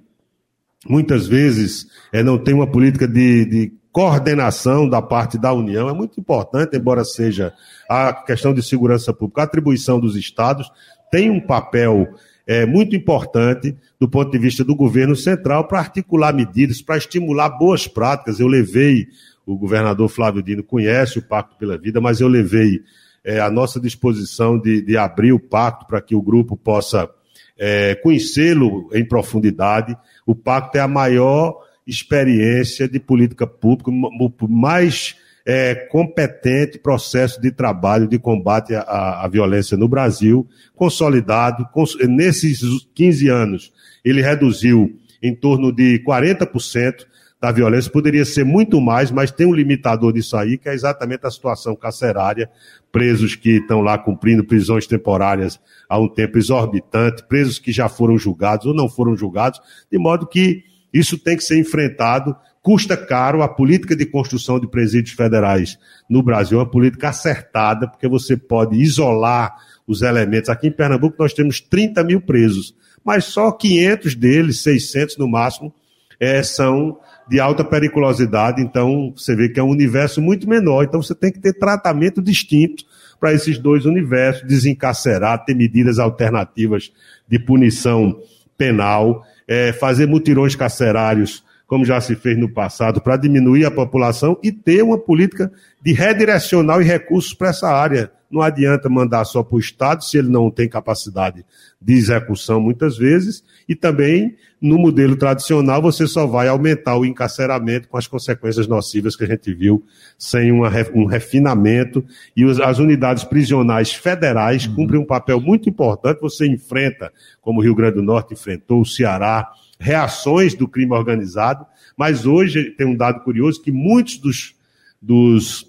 muitas 0.88 1.26
vezes 1.26 1.86
é, 2.12 2.22
não 2.22 2.38
tem 2.38 2.54
uma 2.54 2.66
política 2.66 3.08
de, 3.08 3.44
de 3.44 3.72
coordenação 3.90 4.88
da 4.88 5.00
parte 5.00 5.38
da 5.38 5.52
União 5.52 5.88
é 5.88 5.94
muito 5.94 6.20
importante, 6.20 6.76
embora 6.76 7.04
seja 7.04 7.54
a 7.88 8.12
questão 8.12 8.52
de 8.52 8.62
segurança 8.62 9.12
pública, 9.12 9.40
a 9.40 9.44
atribuição 9.44 9.98
dos 9.98 10.16
estados 10.16 10.70
tem 11.10 11.30
um 11.30 11.40
papel 11.40 12.06
é, 12.46 12.64
muito 12.64 12.94
importante 12.94 13.76
do 13.98 14.08
ponto 14.08 14.30
de 14.30 14.38
vista 14.38 14.62
do 14.62 14.76
governo 14.76 15.16
central 15.16 15.66
para 15.66 15.80
articular 15.80 16.32
medidas, 16.32 16.80
para 16.80 16.96
estimular 16.96 17.48
boas 17.50 17.88
práticas. 17.88 18.38
Eu 18.38 18.46
levei, 18.46 19.06
o 19.46 19.56
governador 19.56 20.08
Flávio 20.08 20.42
Dino 20.42 20.64
conhece 20.64 21.18
o 21.20 21.22
Pacto 21.22 21.56
pela 21.56 21.78
Vida, 21.78 22.00
mas 22.00 22.20
eu 22.20 22.26
levei 22.26 22.82
é, 23.24 23.40
a 23.40 23.48
nossa 23.48 23.80
disposição 23.80 24.58
de, 24.58 24.82
de 24.82 24.96
abrir 24.96 25.32
o 25.32 25.40
pacto 25.40 25.86
para 25.86 26.00
que 26.00 26.14
o 26.14 26.22
grupo 26.22 26.56
possa 26.56 27.08
é, 27.56 27.94
conhecê-lo 27.96 28.88
em 28.92 29.04
profundidade. 29.04 29.96
O 30.26 30.34
pacto 30.34 30.78
é 30.78 30.80
a 30.80 30.88
maior 30.88 31.60
experiência 31.86 32.88
de 32.88 32.98
política 32.98 33.46
pública, 33.46 33.90
o 33.90 34.48
mais 34.48 35.16
é, 35.44 35.74
competente 35.74 36.78
processo 36.78 37.40
de 37.40 37.52
trabalho 37.52 38.08
de 38.08 38.18
combate 38.18 38.74
à, 38.74 39.24
à 39.24 39.28
violência 39.28 39.76
no 39.76 39.88
Brasil, 39.88 40.46
consolidado. 40.74 41.68
Cons 41.72 41.96
nesses 42.08 42.60
15 42.94 43.28
anos, 43.28 43.72
ele 44.04 44.20
reduziu 44.20 44.98
em 45.22 45.34
torno 45.34 45.72
de 45.72 46.02
40% 46.06 47.06
da 47.40 47.52
violência, 47.52 47.90
poderia 47.90 48.24
ser 48.24 48.44
muito 48.44 48.80
mais, 48.80 49.10
mas 49.10 49.30
tem 49.30 49.46
um 49.46 49.54
limitador 49.54 50.12
disso 50.12 50.36
aí, 50.36 50.56
que 50.56 50.68
é 50.68 50.74
exatamente 50.74 51.26
a 51.26 51.30
situação 51.30 51.76
carcerária, 51.76 52.50
presos 52.90 53.34
que 53.34 53.58
estão 53.58 53.82
lá 53.82 53.98
cumprindo 53.98 54.44
prisões 54.44 54.86
temporárias 54.86 55.60
há 55.88 55.98
um 55.98 56.08
tempo 56.08 56.38
exorbitante, 56.38 57.24
presos 57.28 57.58
que 57.58 57.72
já 57.72 57.88
foram 57.88 58.16
julgados 58.16 58.66
ou 58.66 58.74
não 58.74 58.88
foram 58.88 59.14
julgados, 59.14 59.60
de 59.90 59.98
modo 59.98 60.26
que 60.26 60.64
isso 60.92 61.18
tem 61.18 61.36
que 61.36 61.44
ser 61.44 61.58
enfrentado. 61.58 62.34
Custa 62.62 62.96
caro 62.96 63.42
a 63.42 63.48
política 63.48 63.94
de 63.94 64.06
construção 64.06 64.58
de 64.58 64.66
presídios 64.66 65.14
federais 65.14 65.78
no 66.08 66.22
Brasil, 66.22 66.58
é 66.58 66.62
uma 66.62 66.70
política 66.70 67.10
acertada, 67.10 67.86
porque 67.86 68.08
você 68.08 68.36
pode 68.36 68.76
isolar 68.76 69.54
os 69.86 70.00
elementos. 70.00 70.48
Aqui 70.48 70.68
em 70.68 70.72
Pernambuco 70.72 71.16
nós 71.18 71.34
temos 71.34 71.60
30 71.60 72.02
mil 72.02 72.20
presos, 72.20 72.74
mas 73.04 73.26
só 73.26 73.52
500 73.52 74.14
deles, 74.14 74.62
600 74.62 75.18
no 75.18 75.28
máximo, 75.28 75.72
é, 76.18 76.42
são 76.42 76.98
de 77.28 77.40
alta 77.40 77.64
periculosidade. 77.64 78.62
Então 78.62 79.12
você 79.16 79.34
vê 79.34 79.48
que 79.48 79.60
é 79.60 79.62
um 79.62 79.70
universo 79.70 80.20
muito 80.20 80.48
menor. 80.48 80.84
Então 80.84 81.02
você 81.02 81.14
tem 81.14 81.32
que 81.32 81.40
ter 81.40 81.54
tratamento 81.54 82.22
distinto 82.22 82.84
para 83.18 83.32
esses 83.32 83.58
dois 83.58 83.86
universos, 83.86 84.46
desencarcerar, 84.46 85.44
ter 85.44 85.54
medidas 85.54 85.98
alternativas 85.98 86.92
de 87.28 87.38
punição 87.38 88.20
penal 88.56 89.24
é, 89.46 89.72
fazer 89.72 90.06
mutirões 90.06 90.56
carcerários, 90.56 91.44
como 91.66 91.84
já 91.84 92.00
se 92.00 92.14
fez 92.14 92.38
no 92.38 92.48
passado, 92.48 93.00
para 93.00 93.16
diminuir 93.16 93.64
a 93.64 93.70
população 93.70 94.38
e 94.42 94.50
ter 94.50 94.82
uma 94.82 94.98
política 94.98 95.50
de 95.82 95.92
redirecional 95.92 96.80
e 96.80 96.84
recursos 96.84 97.32
para 97.32 97.50
essa 97.50 97.68
área. 97.68 98.10
Não 98.30 98.42
adianta 98.42 98.88
mandar 98.88 99.24
só 99.24 99.42
para 99.42 99.56
o 99.56 99.60
Estado, 99.60 100.04
se 100.04 100.18
ele 100.18 100.28
não 100.28 100.50
tem 100.50 100.68
capacidade 100.68 101.44
de 101.80 101.94
execução 101.94 102.60
muitas 102.60 102.96
vezes, 102.96 103.44
e 103.68 103.74
também 103.74 104.34
no 104.60 104.78
modelo 104.78 105.16
tradicional 105.16 105.82
você 105.82 106.06
só 106.06 106.26
vai 106.26 106.48
aumentar 106.48 106.96
o 106.96 107.04
encarceramento 107.04 107.88
com 107.88 107.98
as 107.98 108.06
consequências 108.06 108.66
nocivas 108.66 109.14
que 109.14 109.24
a 109.24 109.26
gente 109.26 109.52
viu 109.52 109.84
sem 110.18 110.50
uma, 110.50 110.70
um 110.94 111.04
refinamento. 111.04 112.04
E 112.36 112.44
as 112.44 112.78
unidades 112.78 113.24
prisionais 113.24 113.92
federais 113.92 114.66
uhum. 114.66 114.74
cumprem 114.74 115.00
um 115.00 115.06
papel 115.06 115.40
muito 115.40 115.68
importante. 115.68 116.20
Você 116.20 116.46
enfrenta, 116.46 117.12
como 117.40 117.60
o 117.60 117.62
Rio 117.62 117.74
Grande 117.74 117.96
do 117.96 118.02
Norte 118.02 118.32
enfrentou, 118.32 118.80
o 118.80 118.86
Ceará, 118.86 119.50
reações 119.78 120.54
do 120.54 120.66
crime 120.66 120.92
organizado, 120.92 121.66
mas 121.96 122.24
hoje 122.24 122.70
tem 122.70 122.86
um 122.86 122.96
dado 122.96 123.20
curioso 123.20 123.62
que 123.62 123.70
muitos 123.70 124.16
dos, 124.18 124.54
dos 125.00 125.66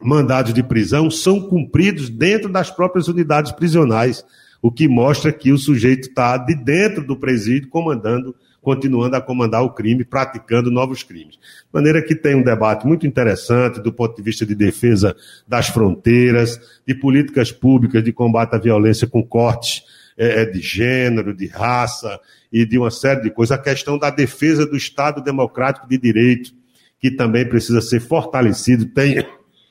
mandados 0.00 0.54
de 0.54 0.62
prisão 0.62 1.10
são 1.10 1.40
cumpridos 1.40 2.08
dentro 2.08 2.50
das 2.50 2.70
próprias 2.70 3.08
unidades 3.08 3.50
prisionais 3.50 4.24
o 4.60 4.70
que 4.70 4.88
mostra 4.88 5.32
que 5.32 5.52
o 5.52 5.58
sujeito 5.58 6.08
está 6.08 6.36
de 6.36 6.54
dentro 6.54 7.04
do 7.04 7.16
presídio 7.16 7.68
comandando, 7.68 8.34
continuando 8.60 9.14
a 9.16 9.20
comandar 9.20 9.62
o 9.62 9.70
crime, 9.70 10.04
praticando 10.04 10.70
novos 10.70 11.02
crimes. 11.02 11.36
De 11.36 11.72
maneira 11.72 12.02
que 12.02 12.14
tem 12.14 12.34
um 12.34 12.42
debate 12.42 12.86
muito 12.86 13.06
interessante 13.06 13.80
do 13.80 13.92
ponto 13.92 14.16
de 14.16 14.22
vista 14.22 14.44
de 14.44 14.54
defesa 14.54 15.14
das 15.46 15.68
fronteiras, 15.68 16.60
de 16.86 16.94
políticas 16.94 17.52
públicas 17.52 18.02
de 18.02 18.12
combate 18.12 18.54
à 18.54 18.58
violência 18.58 19.06
com 19.06 19.22
cortes 19.22 19.84
é, 20.16 20.44
de 20.44 20.60
gênero, 20.60 21.34
de 21.34 21.46
raça 21.46 22.18
e 22.52 22.64
de 22.64 22.78
uma 22.78 22.90
série 22.90 23.22
de 23.22 23.30
coisas. 23.30 23.56
A 23.56 23.62
questão 23.62 23.98
da 23.98 24.10
defesa 24.10 24.66
do 24.66 24.76
Estado 24.76 25.22
democrático 25.22 25.88
de 25.88 25.98
direito, 25.98 26.50
que 26.98 27.10
também 27.10 27.46
precisa 27.46 27.80
ser 27.80 28.00
fortalecido. 28.00 28.86
Tem, 28.86 29.24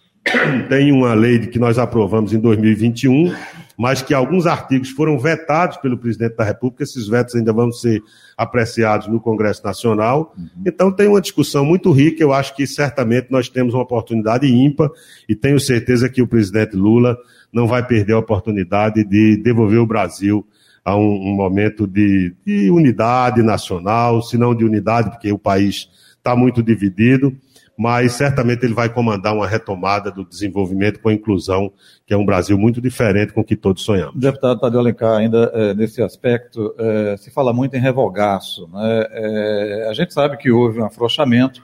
tem 0.70 0.92
uma 0.92 1.14
lei 1.14 1.40
que 1.48 1.60
nós 1.60 1.78
aprovamos 1.78 2.32
em 2.32 2.40
2021 2.40 3.34
mas 3.78 4.02
que 4.02 4.14
alguns 4.14 4.46
artigos 4.46 4.90
foram 4.90 5.18
vetados 5.20 5.78
pelo 5.78 5.98
presidente 5.98 6.36
da 6.36 6.44
República, 6.44 6.84
esses 6.84 7.08
vetos 7.08 7.36
ainda 7.36 7.52
vão 7.52 7.72
ser 7.72 8.02
apreciados 8.38 9.08
no 9.08 9.20
Congresso 9.20 9.64
Nacional. 9.64 10.34
Uhum. 10.38 10.64
Então 10.66 10.92
tem 10.92 11.08
uma 11.08 11.22
discussão 11.22 11.66
muito 11.66 11.92
rica, 11.92 12.24
eu 12.24 12.34
acho 12.34 12.56
que 12.56 12.66
certamente 12.66 13.28
nós 13.30 13.50
temos 13.50 13.74
uma 13.74 13.84
oportunidade 13.84 14.48
ímpar 14.48 14.90
e 15.28 15.36
tenho 15.36 15.60
certeza 15.60 16.10
que 16.10 16.22
o 16.22 16.28
presidente 16.28 16.76
Lula 16.76 17.18
não 17.52 17.68
vai 17.68 17.86
perder 17.86 18.14
a 18.14 18.20
oportunidade 18.20 19.04
de 19.04 19.38
devolver 19.38 19.80
o 19.80 19.88
Brasil 19.88 20.46
a 20.84 20.96
um, 20.96 21.32
um 21.32 21.36
momento 21.36 21.88
de, 21.88 22.34
de 22.46 22.70
unidade 22.70 23.42
nacional, 23.42 24.22
se 24.22 24.38
não 24.38 24.54
de 24.54 24.64
unidade, 24.64 25.10
porque 25.10 25.32
o 25.32 25.40
país 25.40 25.90
está 26.18 26.36
muito 26.36 26.62
dividido 26.62 27.36
mas 27.78 28.14
certamente 28.14 28.64
ele 28.64 28.74
vai 28.74 28.90
comandar 28.90 29.36
uma 29.36 29.48
retomada 29.48 30.10
do 30.10 30.24
desenvolvimento 30.24 31.00
com 31.00 31.10
a 31.10 31.14
inclusão, 31.14 31.72
que 32.06 32.14
é 32.14 32.18
um 32.18 32.26
Brasil 32.26 32.58
muito 32.58 32.82
diferente 32.82 33.34
com 33.34 33.42
o 33.42 33.44
que 33.44 33.56
todos 33.56 33.84
sonhamos. 33.84 34.16
Deputado 34.16 34.60
Tadeu 34.60 34.80
Alencar, 34.80 35.18
ainda 35.18 35.52
é, 35.54 35.74
nesse 35.74 36.02
aspecto, 36.02 36.74
é, 36.78 37.18
se 37.18 37.30
fala 37.32 37.52
muito 37.52 37.76
em 37.76 37.80
revogaço. 37.80 38.68
Né? 38.72 39.06
É, 39.12 39.88
a 39.90 39.94
gente 39.94 40.14
sabe 40.14 40.38
que 40.38 40.50
houve 40.50 40.80
um 40.80 40.86
afrouxamento, 40.86 41.62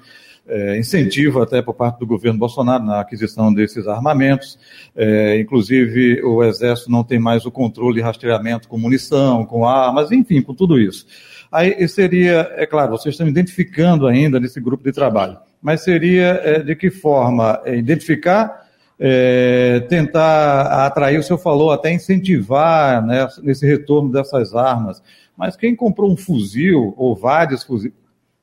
é, 0.48 0.78
incentivo 0.78 1.42
até 1.42 1.62
por 1.62 1.74
parte 1.74 2.00
do 2.00 2.06
governo 2.06 2.38
Bolsonaro 2.38 2.84
na 2.84 3.00
aquisição 3.00 3.54
desses 3.54 3.88
armamentos. 3.88 4.60
É, 4.96 5.40
inclusive, 5.40 6.22
o 6.24 6.44
Exército 6.44 6.92
não 6.92 7.04
tem 7.04 7.20
mais 7.20 7.46
o 7.46 7.52
controle 7.52 7.96
de 7.96 8.02
rastreamento 8.02 8.68
com 8.68 8.78
munição, 8.78 9.46
com 9.46 9.66
armas, 9.66 10.12
enfim, 10.12 10.42
com 10.42 10.54
tudo 10.54 10.78
isso. 10.80 11.06
Aí 11.50 11.88
seria, 11.88 12.52
é 12.56 12.66
claro, 12.66 12.92
vocês 12.92 13.14
estão 13.14 13.28
identificando 13.28 14.08
ainda 14.08 14.40
nesse 14.40 14.60
grupo 14.60 14.84
de 14.84 14.92
trabalho 14.92 15.38
mas 15.62 15.84
seria 15.84 16.42
é, 16.44 16.60
de 16.60 16.76
que 16.76 16.90
forma? 16.90 17.62
É, 17.64 17.76
identificar, 17.76 18.66
é, 19.00 19.80
tentar 19.88 20.86
atrair, 20.86 21.20
o 21.20 21.24
senhor 21.24 21.38
falou, 21.38 21.72
até 21.72 21.92
incentivar 21.92 23.06
né, 23.06 23.28
nesse 23.44 23.66
retorno 23.66 24.12
dessas 24.12 24.56
armas. 24.56 25.02
Mas 25.38 25.56
quem 25.56 25.76
comprou 25.76 26.12
um 26.12 26.18
fuzil 26.18 26.94
ou 26.98 27.16
vários 27.16 27.64
fuzis, 27.64 27.92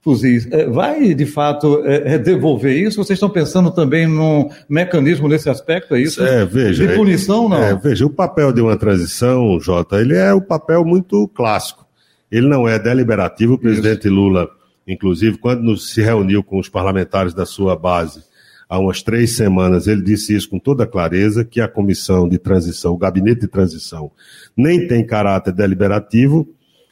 fuzis 0.00 0.48
é, 0.50 0.66
vai 0.66 1.12
de 1.14 1.26
fato 1.26 1.82
devolver 2.24 2.76
isso? 2.76 2.96
Vocês 3.02 3.16
estão 3.16 3.28
pensando 3.28 3.70
também 3.70 4.06
num 4.06 4.48
mecanismo 4.68 5.28
nesse 5.28 5.50
aspecto? 5.50 5.94
É 5.94 6.00
isso? 6.00 6.22
É, 6.24 6.44
veja. 6.44 6.86
De 6.86 6.94
punição, 6.94 7.48
não? 7.48 7.62
É, 7.62 7.74
veja, 7.74 8.06
o 8.06 8.10
papel 8.10 8.52
de 8.52 8.60
uma 8.60 8.76
transição, 8.76 9.60
Jota, 9.60 10.00
ele 10.00 10.16
é 10.16 10.32
o 10.32 10.38
um 10.38 10.40
papel 10.40 10.84
muito 10.84 11.28
clássico. 11.28 11.86
Ele 12.30 12.46
não 12.46 12.68
é 12.68 12.78
deliberativo. 12.78 13.54
O 13.54 13.58
presidente 13.58 14.06
isso. 14.06 14.14
Lula 14.14 14.48
Inclusive, 14.88 15.36
quando 15.36 15.76
se 15.76 16.00
reuniu 16.00 16.42
com 16.42 16.58
os 16.58 16.68
parlamentares 16.68 17.34
da 17.34 17.44
sua 17.44 17.76
base 17.76 18.24
há 18.66 18.78
umas 18.78 19.02
três 19.02 19.36
semanas, 19.36 19.86
ele 19.86 20.02
disse 20.02 20.34
isso 20.34 20.48
com 20.48 20.58
toda 20.58 20.86
clareza, 20.86 21.44
que 21.44 21.60
a 21.60 21.68
comissão 21.68 22.26
de 22.26 22.38
transição, 22.38 22.94
o 22.94 22.98
gabinete 22.98 23.42
de 23.42 23.48
transição, 23.48 24.10
nem 24.56 24.86
tem 24.88 25.06
caráter 25.06 25.52
deliberativo, 25.52 26.48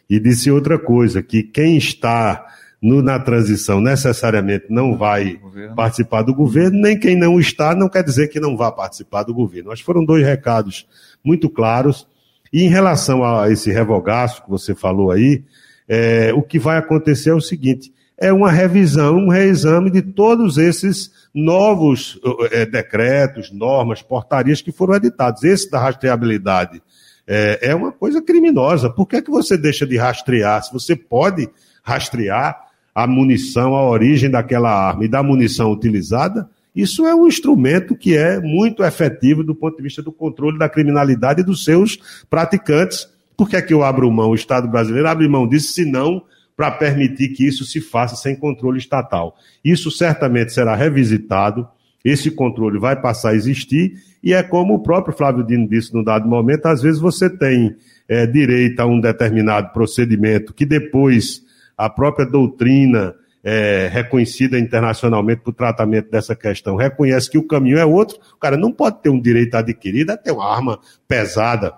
e 0.09 0.21
disse 0.21 0.51
outra 0.51 0.79
coisa, 0.79 1.23
que 1.23 1.43
quem 1.43 1.77
está 1.77 2.47
no, 2.81 3.03
na 3.03 3.19
transição 3.19 3.81
necessariamente 3.81 4.67
não 4.69 4.97
vai 4.97 5.41
participar 5.75 6.23
do 6.23 6.35
governo, 6.35 6.81
nem 6.81 6.99
quem 6.99 7.17
não 7.17 7.41
está 7.41 7.75
não 7.75 7.89
quer 7.89 8.05
dizer 8.05 8.29
que 8.29 8.39
não 8.39 8.57
vá 8.57 8.71
participar 8.71 9.23
do 9.25 9.35
governo. 9.35 9.71
Mas 9.71 9.81
foram 9.81 10.05
dois 10.05 10.25
recados 10.25 10.87
muito 11.25 11.49
claros. 11.49 12.07
E 12.53 12.63
em 12.63 12.69
relação 12.69 13.25
a 13.25 13.51
esse 13.51 13.73
revogaço 13.73 14.45
que 14.45 14.51
você 14.51 14.75
falou 14.75 15.11
aí, 15.11 15.43
é, 15.89 16.33
o 16.35 16.43
que 16.43 16.59
vai 16.59 16.79
acontecer 16.79 17.31
é 17.31 17.35
o 17.35 17.41
seguinte: 17.41 17.93
é 18.19 18.33
uma 18.33 18.51
revisão, 18.51 19.17
um 19.17 19.29
reexame 19.29 19.91
de 19.91 20.03
todos 20.03 20.57
esses 20.59 21.11
novos 21.35 22.19
é, 22.51 22.65
decretos, 22.65 23.51
normas, 23.53 24.03
portarias 24.03 24.63
que 24.63 24.73
foram 24.73 24.95
editados. 24.95 25.45
Esse 25.45 25.71
da 25.71 25.79
rastreabilidade 25.79 26.83
é, 27.27 27.59
é 27.71 27.75
uma 27.75 27.93
coisa 27.93 28.23
criminosa. 28.23 28.89
Por 28.89 29.07
que, 29.07 29.17
é 29.17 29.23
que 29.23 29.31
você 29.31 29.57
deixa 29.57 29.87
de 29.87 29.97
rastrear? 29.97 30.63
Se 30.63 30.73
você 30.73 30.97
pode 30.97 31.49
rastrear 31.83 32.67
a 32.95 33.07
munição, 33.07 33.75
a 33.75 33.87
origem 33.89 34.31
daquela 34.31 34.71
arma 34.71 35.05
e 35.05 35.09
da 35.09 35.23
munição 35.23 35.71
utilizada, 35.71 36.49
isso 36.75 37.07
é 37.07 37.15
um 37.15 37.27
instrumento 37.27 37.97
que 37.97 38.17
é 38.17 38.41
muito 38.41 38.83
efetivo 38.83 39.43
do 39.43 39.55
ponto 39.55 39.77
de 39.77 39.83
vista 39.83 40.03
do 40.03 40.13
controle 40.13 40.59
da 40.59 40.69
criminalidade 40.69 41.41
e 41.41 41.45
dos 41.45 41.65
seus 41.65 42.25
praticantes 42.31 43.09
por 43.37 43.49
que 43.49 43.57
é 43.57 43.63
que 43.63 43.75
eu 43.75 43.83
abro 43.83 44.11
mão, 44.11 44.31
o 44.31 44.35
Estado 44.35 44.69
brasileiro 44.69 45.09
abre 45.09 45.29
mão 45.29 45.47
disso, 45.47 45.73
se 45.73 45.85
não 45.85 46.23
para 46.57 46.71
permitir 46.71 47.29
que 47.29 47.47
isso 47.47 47.65
se 47.65 47.81
faça 47.81 48.17
sem 48.17 48.35
controle 48.35 48.79
estatal. 48.79 49.37
Isso 49.63 49.91
certamente 49.91 50.53
será 50.53 50.75
revisitado, 50.75 51.69
esse 52.03 52.31
controle 52.31 52.79
vai 52.79 53.01
passar 53.01 53.31
a 53.31 53.35
existir, 53.35 53.95
e 54.23 54.33
é 54.33 54.43
como 54.43 54.75
o 54.75 54.83
próprio 54.83 55.15
Flávio 55.15 55.45
Dino 55.45 55.69
disse 55.69 55.93
no 55.93 56.03
dado 56.03 56.27
momento, 56.27 56.67
às 56.67 56.81
vezes 56.81 57.01
você 57.01 57.29
tem 57.29 57.77
é, 58.09 58.27
direito 58.27 58.81
a 58.81 58.87
um 58.87 59.01
determinado 59.01 59.73
procedimento 59.73 60.55
que 60.55 60.65
depois 60.65 61.43
a 61.77 61.91
própria 61.91 62.25
doutrina 62.25 63.15
é, 63.45 63.89
reconhecida 63.93 64.59
internacionalmente 64.59 65.43
para 65.43 65.51
o 65.51 65.55
tratamento 65.55 66.11
dessa 66.11 66.35
questão 66.35 66.75
reconhece 66.75 67.31
que 67.31 67.39
o 67.39 67.47
caminho 67.47 67.79
é 67.79 67.85
outro, 67.85 68.19
o 68.35 68.39
cara 68.39 68.57
não 68.57 68.73
pode 68.73 69.03
ter 69.03 69.11
um 69.11 69.21
direito 69.21 69.55
adquirido 69.55 70.11
a 70.11 70.17
ter 70.17 70.33
uma 70.33 70.53
arma 70.53 70.81
pesada 71.07 71.75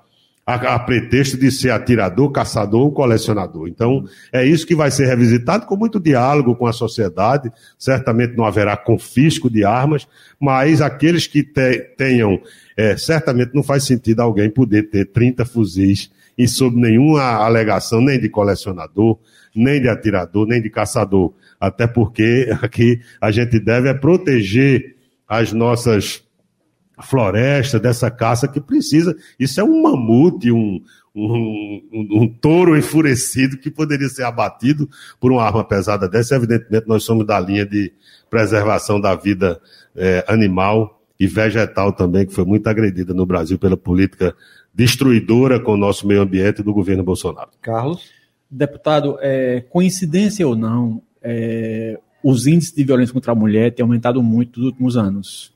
a, 0.49 0.77
a, 0.77 0.79
pretexto 0.79 1.37
de 1.37 1.51
ser 1.51 1.69
atirador, 1.69 2.33
caçador 2.33 2.81
ou 2.81 2.91
colecionador. 2.91 3.69
Então, 3.69 4.07
é 4.33 4.47
isso 4.47 4.67
que 4.67 4.75
vai 4.75 4.91
ser 4.91 5.05
revisitado 5.05 5.67
com 5.67 5.77
muito 5.77 6.01
diálogo 6.01 6.57
com 6.57 6.67
a 6.67 6.73
sociedade. 6.73 7.53
Certamente 7.79 8.35
não 8.35 8.47
haverá 8.47 8.75
confisco 8.75 9.51
de 9.51 9.63
armas, 9.63 10.09
mas 10.41 10.81
aqueles 10.81 11.27
que 11.27 11.43
te, 11.43 11.81
tenham, 11.99 12.41
é, 12.79 12.97
certamente 12.97 13.55
não 13.55 13.63
faz 13.63 13.85
sentido 13.85 14.21
alguém 14.21 14.49
poder 14.49 14.85
ter 14.85 15.13
30 15.13 15.45
fuzis 15.45 16.11
e 16.39 16.49
sob 16.49 16.81
nenhuma 16.81 17.23
alegação, 17.23 18.01
nem 18.01 18.19
de 18.19 18.31
colecionador, 18.31 19.19
nem 19.55 19.83
de 19.83 19.89
atirador, 19.91 20.47
nem 20.47 20.63
de 20.63 20.71
caçador. 20.71 21.35
Até 21.61 21.87
porque 21.87 22.49
aqui 22.63 23.03
a 23.21 23.31
gente 23.31 23.61
deve 23.61 23.91
é 23.91 23.95
proteger 23.95 24.97
as 25.29 25.53
nossas 25.53 26.23
florestas, 27.03 27.81
dessa 27.81 28.11
caça 28.11 28.49
que 28.49 28.61
precisa. 28.61 29.17
Isso 29.39 29.61
é 29.61 29.65
um 29.65 29.83
mamute, 29.83 30.51
um, 30.51 30.83
um, 31.15 31.83
um, 31.93 32.23
um, 32.23 32.29
touro 32.29 32.77
enfurecido 32.77 33.59
que 33.59 33.71
poderia 33.71 34.09
ser 34.09 34.25
abatido 34.25 34.89
por 35.21 35.33
uma 35.33 35.43
arma 35.43 35.65
pesada 35.65 36.09
dessa. 36.09 36.37
Evidentemente, 36.37 36.87
nós 36.87 37.05
somos 37.05 37.27
da 37.27 37.39
linha 37.39 37.67
de 37.67 37.93
preservação 38.31 39.01
da 39.01 39.15
vida 39.15 39.61
é, 39.97 40.25
animal 40.29 41.01
e 41.19 41.27
vegetal 41.27 41.93
também, 41.93 42.27
que 42.27 42.35
foi 42.35 42.45
muito 42.45 42.67
agredida 42.69 43.13
no 43.13 43.27
Brasil 43.27 43.59
pela 43.59 43.77
política 43.77 44.35
destruidora 44.73 45.59
com 45.59 45.73
o 45.73 45.77
nosso 45.77 46.07
meio 46.07 46.23
ambiente 46.23 46.63
do 46.63 46.73
governo 46.73 47.03
Bolsonaro. 47.03 47.51
Carlos? 47.61 48.11
Deputado, 48.51 49.19
é, 49.21 49.61
coincidência 49.69 50.47
ou 50.47 50.55
não, 50.55 51.03
é, 51.23 51.99
os 52.23 52.47
índices 52.47 52.75
de 52.75 52.85
violência 52.85 53.13
contra 53.13 53.33
a 53.33 53.35
mulher 53.35 53.75
têm 53.75 53.83
aumentado 53.83 54.23
muito 54.23 54.61
nos 54.61 54.69
últimos 54.69 54.97
anos. 54.97 55.53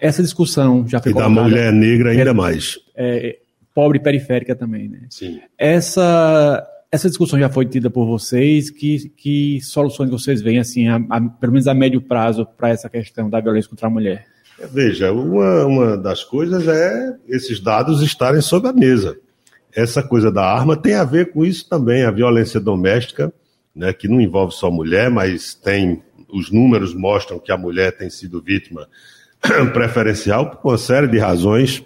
Essa 0.00 0.22
discussão 0.22 0.86
já 0.86 1.00
foi 1.00 1.12
E 1.12 1.14
da 1.14 1.28
mulher 1.28 1.72
negra 1.72 2.10
ainda 2.10 2.34
mais. 2.34 2.78
É, 2.94 3.38
pobre 3.74 3.98
e 3.98 4.02
periférica 4.02 4.54
também, 4.54 4.88
né? 4.88 5.06
Sim. 5.10 5.40
Essa, 5.58 6.66
essa 6.90 7.08
discussão 7.08 7.38
já 7.38 7.48
foi 7.48 7.66
tida 7.66 7.90
por 7.90 8.06
vocês. 8.06 8.70
Que, 8.70 9.08
que 9.10 9.60
soluções 9.62 10.10
vocês 10.10 10.42
veem, 10.42 10.58
assim, 10.58 10.88
a, 10.88 10.96
a, 10.96 11.20
pelo 11.20 11.52
menos 11.52 11.66
a 11.66 11.74
médio 11.74 12.00
prazo, 12.00 12.46
para 12.46 12.70
essa 12.70 12.88
questão 12.88 13.30
da 13.30 13.40
violência 13.40 13.70
contra 13.70 13.86
a 13.86 13.90
mulher? 13.90 14.26
Veja, 14.72 15.12
uma, 15.12 15.64
uma 15.66 15.96
das 15.96 16.24
coisas 16.24 16.66
é 16.66 17.16
esses 17.28 17.60
dados 17.60 18.02
estarem 18.02 18.40
sobre 18.40 18.70
a 18.70 18.72
mesa. 18.72 19.18
Essa 19.74 20.02
coisa 20.02 20.32
da 20.32 20.42
arma 20.42 20.76
tem 20.76 20.94
a 20.94 21.04
ver 21.04 21.32
com 21.32 21.44
isso 21.44 21.68
também, 21.68 22.04
a 22.04 22.10
violência 22.10 22.58
doméstica 22.58 23.30
né, 23.76 23.92
que 23.92 24.08
não 24.08 24.18
envolve 24.18 24.54
só 24.54 24.70
mulher, 24.70 25.10
mas 25.10 25.54
tem 25.54 26.02
os 26.30 26.50
números 26.50 26.94
mostram 26.94 27.38
que 27.38 27.52
a 27.52 27.58
mulher 27.58 27.96
tem 27.96 28.08
sido 28.08 28.42
vítima 28.42 28.88
preferencial 29.72 30.50
por 30.50 30.72
uma 30.72 30.78
série 30.78 31.06
de 31.08 31.18
razões 31.18 31.84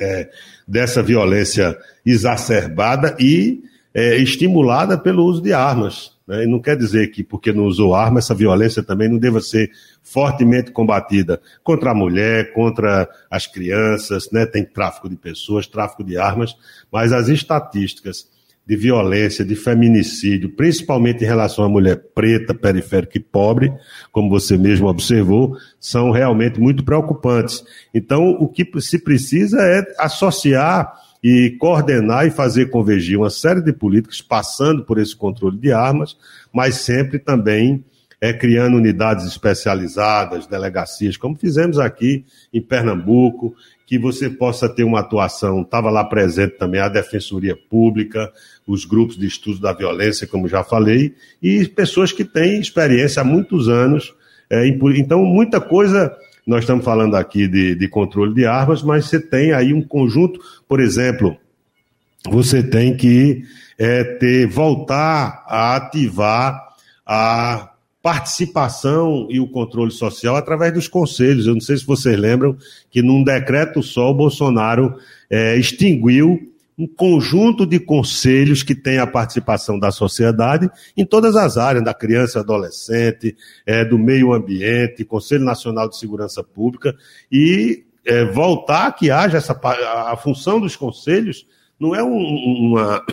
é, 0.00 0.28
dessa 0.66 1.02
violência 1.02 1.76
exacerbada 2.04 3.16
e 3.18 3.62
é, 3.94 4.16
estimulada 4.16 4.98
pelo 4.98 5.24
uso 5.24 5.42
de 5.42 5.52
armas. 5.52 6.12
Né? 6.26 6.44
E 6.44 6.46
não 6.46 6.60
quer 6.60 6.76
dizer 6.76 7.10
que 7.10 7.22
porque 7.22 7.52
não 7.52 7.64
usou 7.64 7.94
arma, 7.94 8.18
essa 8.18 8.34
violência 8.34 8.82
também 8.82 9.08
não 9.08 9.18
deva 9.18 9.40
ser 9.40 9.70
fortemente 10.02 10.70
combatida 10.70 11.40
contra 11.62 11.90
a 11.90 11.94
mulher, 11.94 12.52
contra 12.52 13.08
as 13.30 13.46
crianças, 13.46 14.30
né? 14.30 14.46
tem 14.46 14.64
tráfico 14.64 15.08
de 15.08 15.16
pessoas, 15.16 15.66
tráfico 15.66 16.02
de 16.02 16.16
armas, 16.16 16.56
mas 16.90 17.12
as 17.12 17.28
estatísticas 17.28 18.26
de 18.66 18.76
violência, 18.76 19.44
de 19.44 19.56
feminicídio, 19.56 20.50
principalmente 20.50 21.24
em 21.24 21.26
relação 21.26 21.64
à 21.64 21.68
mulher 21.68 21.96
preta, 22.14 22.54
periférica 22.54 23.18
e 23.18 23.20
pobre, 23.20 23.72
como 24.12 24.30
você 24.30 24.56
mesmo 24.56 24.86
observou, 24.86 25.56
são 25.80 26.10
realmente 26.10 26.60
muito 26.60 26.84
preocupantes. 26.84 27.64
Então, 27.92 28.30
o 28.30 28.48
que 28.48 28.66
se 28.80 28.98
precisa 28.98 29.60
é 29.60 29.82
associar 29.98 30.92
e 31.22 31.56
coordenar 31.58 32.26
e 32.26 32.30
fazer 32.30 32.70
convergir 32.70 33.18
uma 33.18 33.30
série 33.30 33.62
de 33.62 33.72
políticas 33.72 34.20
passando 34.20 34.84
por 34.84 34.98
esse 34.98 35.14
controle 35.14 35.58
de 35.58 35.72
armas, 35.72 36.16
mas 36.52 36.76
sempre 36.76 37.18
também 37.18 37.84
é, 38.20 38.32
criando 38.32 38.76
unidades 38.76 39.26
especializadas, 39.26 40.46
delegacias, 40.46 41.16
como 41.16 41.36
fizemos 41.36 41.80
aqui 41.80 42.24
em 42.52 42.62
Pernambuco, 42.62 43.52
que 43.92 43.98
você 43.98 44.30
possa 44.30 44.70
ter 44.70 44.84
uma 44.84 45.00
atuação. 45.00 45.60
Estava 45.60 45.90
lá 45.90 46.02
presente 46.02 46.56
também 46.56 46.80
a 46.80 46.88
Defensoria 46.88 47.54
Pública, 47.54 48.32
os 48.66 48.86
grupos 48.86 49.18
de 49.18 49.26
estudos 49.26 49.60
da 49.60 49.70
violência, 49.74 50.26
como 50.26 50.48
já 50.48 50.64
falei, 50.64 51.14
e 51.42 51.68
pessoas 51.68 52.10
que 52.10 52.24
têm 52.24 52.58
experiência 52.58 53.20
há 53.20 53.24
muitos 53.24 53.68
anos. 53.68 54.14
É, 54.48 54.66
então, 54.66 55.22
muita 55.26 55.60
coisa. 55.60 56.10
Nós 56.46 56.60
estamos 56.60 56.82
falando 56.82 57.16
aqui 57.16 57.46
de, 57.46 57.74
de 57.74 57.86
controle 57.86 58.32
de 58.32 58.46
armas, 58.46 58.82
mas 58.82 59.04
você 59.04 59.20
tem 59.20 59.52
aí 59.52 59.74
um 59.74 59.82
conjunto, 59.82 60.40
por 60.66 60.80
exemplo, 60.80 61.36
você 62.30 62.62
tem 62.62 62.96
que 62.96 63.42
é, 63.78 64.04
ter, 64.04 64.46
voltar 64.46 65.44
a 65.46 65.76
ativar 65.76 66.58
a 67.04 67.71
participação 68.02 69.28
e 69.30 69.38
o 69.38 69.48
controle 69.48 69.92
social 69.92 70.34
através 70.34 70.74
dos 70.74 70.88
conselhos. 70.88 71.46
Eu 71.46 71.54
não 71.54 71.60
sei 71.60 71.76
se 71.76 71.86
vocês 71.86 72.18
lembram 72.18 72.56
que 72.90 73.00
num 73.00 73.22
decreto 73.22 73.82
só 73.82 74.10
o 74.10 74.14
Bolsonaro 74.14 74.96
é, 75.30 75.56
extinguiu 75.56 76.52
um 76.76 76.86
conjunto 76.86 77.64
de 77.64 77.78
conselhos 77.78 78.62
que 78.62 78.74
tem 78.74 78.98
a 78.98 79.06
participação 79.06 79.78
da 79.78 79.92
sociedade 79.92 80.68
em 80.96 81.04
todas 81.04 81.36
as 81.36 81.56
áreas, 81.56 81.84
da 81.84 81.94
criança 81.94 82.40
adolescente, 82.40 83.36
é, 83.64 83.84
do 83.84 83.98
meio 83.98 84.32
ambiente, 84.32 85.04
Conselho 85.04 85.44
Nacional 85.44 85.88
de 85.88 85.96
Segurança 85.96 86.42
Pública, 86.42 86.96
e 87.30 87.84
é, 88.04 88.24
voltar 88.24 88.90
que 88.92 89.10
haja 89.10 89.36
essa 89.36 89.58
a 90.10 90.16
função 90.16 90.58
dos 90.58 90.74
conselhos 90.74 91.46
não 91.78 91.94
é 91.94 92.02
um, 92.02 92.16
uma 92.16 93.04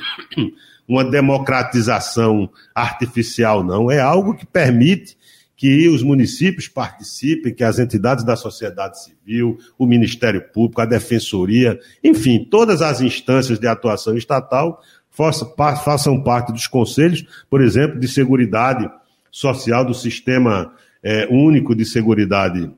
uma 0.90 1.04
democratização 1.06 2.50
artificial, 2.74 3.64
não. 3.64 3.92
É 3.92 4.00
algo 4.00 4.36
que 4.36 4.46
permite 4.46 5.16
que 5.56 5.88
os 5.88 6.02
municípios 6.02 6.68
participem, 6.68 7.54
que 7.54 7.64
as 7.64 7.78
entidades 7.78 8.24
da 8.26 8.36
sociedade 8.36 9.04
civil, 9.04 9.60
o 9.78 9.86
Ministério 9.86 10.42
Público, 10.52 10.82
a 10.82 10.86
Defensoria, 10.86 11.80
enfim, 12.04 12.44
todas 12.50 12.82
as 12.82 13.02
instâncias 13.02 13.60
de 13.60 13.68
atuação 13.68 14.18
estatal 14.18 14.82
façam 15.12 16.24
parte 16.24 16.52
dos 16.52 16.66
conselhos, 16.66 17.24
por 17.50 17.62
exemplo, 17.62 18.00
de 18.00 18.08
seguridade 18.08 18.90
social 19.30 19.86
do 19.86 19.94
sistema 19.94 20.74
é, 21.04 21.28
único 21.30 21.76
de 21.76 21.86
seguridade 21.86 22.72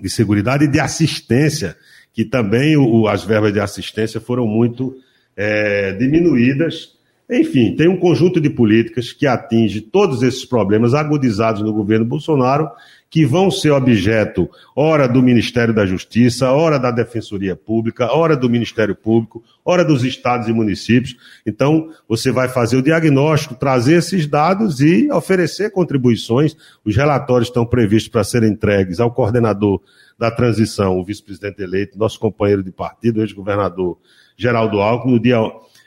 de 0.00 0.10
seguridade 0.10 0.64
e 0.64 0.68
de 0.68 0.78
assistência, 0.78 1.76
que 2.12 2.24
também 2.24 2.76
o, 2.76 3.08
as 3.08 3.24
verbas 3.24 3.52
de 3.52 3.60
assistência 3.60 4.20
foram 4.20 4.46
muito 4.46 4.96
é, 5.36 5.92
diminuídas. 5.92 6.96
Enfim, 7.28 7.74
tem 7.74 7.88
um 7.88 7.96
conjunto 7.96 8.40
de 8.40 8.48
políticas 8.48 9.12
que 9.12 9.26
atinge 9.26 9.80
todos 9.80 10.22
esses 10.22 10.44
problemas 10.44 10.94
agudizados 10.94 11.60
no 11.60 11.72
governo 11.72 12.04
Bolsonaro, 12.06 12.70
que 13.08 13.24
vão 13.24 13.50
ser 13.50 13.70
objeto, 13.70 14.50
ora 14.74 15.06
do 15.06 15.22
Ministério 15.22 15.72
da 15.72 15.86
Justiça, 15.86 16.50
ora 16.50 16.78
da 16.78 16.90
Defensoria 16.90 17.54
Pública, 17.54 18.12
ora 18.12 18.36
do 18.36 18.50
Ministério 18.50 18.94
Público, 18.94 19.42
ora 19.64 19.84
dos 19.84 20.04
estados 20.04 20.48
e 20.48 20.52
municípios. 20.52 21.16
Então, 21.46 21.90
você 22.08 22.32
vai 22.32 22.48
fazer 22.48 22.76
o 22.76 22.82
diagnóstico, 22.82 23.54
trazer 23.54 23.98
esses 23.98 24.26
dados 24.26 24.80
e 24.80 25.10
oferecer 25.10 25.70
contribuições. 25.70 26.56
Os 26.84 26.96
relatórios 26.96 27.48
estão 27.48 27.64
previstos 27.64 28.10
para 28.10 28.24
serem 28.24 28.50
entregues 28.50 28.98
ao 28.98 29.12
coordenador 29.12 29.80
da 30.18 30.30
transição, 30.30 30.98
o 30.98 31.04
vice-presidente 31.04 31.62
eleito, 31.62 31.98
nosso 31.98 32.18
companheiro 32.18 32.62
de 32.62 32.72
partido, 32.72 33.20
ex-governador 33.20 33.98
Geraldo 34.36 34.80
Alckmin, 34.80 35.12
no 35.12 35.20
dia, 35.20 35.38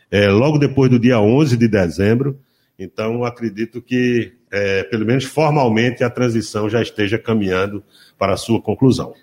é, 0.10 0.30
logo 0.30 0.58
depois 0.58 0.90
do 0.90 1.00
dia 1.00 1.20
11 1.20 1.58
de 1.58 1.68
dezembro. 1.68 2.40
Então, 2.80 3.26
acredito 3.26 3.82
que, 3.82 4.32
é, 4.50 4.84
pelo 4.84 5.06
menos 5.06 5.26
formalmente, 5.26 6.04
a 6.04 6.10
transição 6.10 6.70
já 6.70 6.82
esteja 6.82 7.20
caminhando 7.20 7.84
para 8.18 8.34
a 8.34 8.38
sua 8.38 8.62
conclusão. 8.62 9.14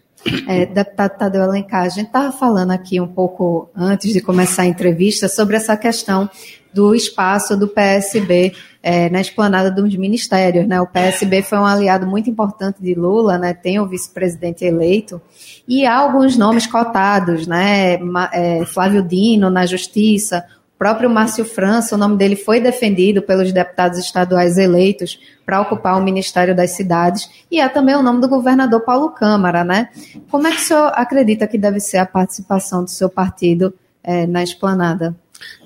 É, 0.49 0.67
deputado 0.67 1.19
Tadeu 1.19 1.43
Alencar, 1.43 1.85
a 1.85 1.89
gente 1.89 2.09
estava 2.09 2.33
falando 2.33 2.73
aqui 2.73 3.01
um 3.01 3.07
pouco 3.07 3.71
antes 3.75 4.13
de 4.13 4.21
começar 4.21 4.63
a 4.63 4.67
entrevista 4.67 5.29
sobre 5.29 5.57
essa 5.57 5.77
questão 5.77 6.29
do 6.75 6.95
espaço 6.95 7.57
do 7.57 7.69
PSB 7.69 8.53
é, 8.83 9.09
na 9.09 9.21
esplanada 9.21 9.71
dos 9.71 9.97
ministérios. 9.97 10.67
Né? 10.67 10.81
O 10.81 10.87
PSB 10.87 11.43
foi 11.43 11.59
um 11.59 11.65
aliado 11.65 12.07
muito 12.07 12.29
importante 12.29 12.83
de 12.83 12.95
Lula, 12.95 13.39
né? 13.39 13.55
tem 13.55 13.79
o 13.81 13.87
vice-presidente 13.87 14.65
eleito, 14.65 15.21
e 15.67 15.87
há 15.87 15.97
alguns 15.97 16.37
nomes 16.37 16.67
cotados, 16.67 17.47
né? 17.47 17.99
É, 18.33 18.65
Flávio 18.67 19.03
Dino 19.03 19.49
na 19.51 19.65
Justiça, 19.65 20.45
próprio 20.79 21.09
Márcio 21.09 21.45
França, 21.45 21.95
o 21.95 21.99
nome 21.99 22.17
dele 22.17 22.37
foi 22.37 22.61
defendido 22.61 23.23
pelos 23.23 23.53
deputados 23.53 23.99
estaduais 23.99 24.59
eleitos 24.59 25.19
para 25.45 25.61
ocupar 25.61 25.99
o 25.99 26.05
Ministério 26.05 26.55
das 26.55 26.73
Cidades, 26.73 27.29
e 27.51 27.61
é 27.61 27.69
também 27.69 27.95
o 27.95 28.03
nome 28.03 28.21
do 28.21 28.29
governador 28.29 28.81
Paulo 28.83 29.11
Câmara, 29.11 29.65
né? 29.65 29.89
Como 30.31 30.47
é 30.47 30.51
que 30.51 30.59
o 30.59 30.65
senhor 30.65 30.93
acredita 30.95 31.47
que 31.47 31.57
deve 31.57 31.81
ser 31.81 31.99
a 31.99 32.07
participação 32.07 32.85
do 32.85 32.91
seu 32.91 33.09
partido 33.09 33.73
é, 34.03 34.27
na 34.27 34.43
esplanada? 34.43 35.17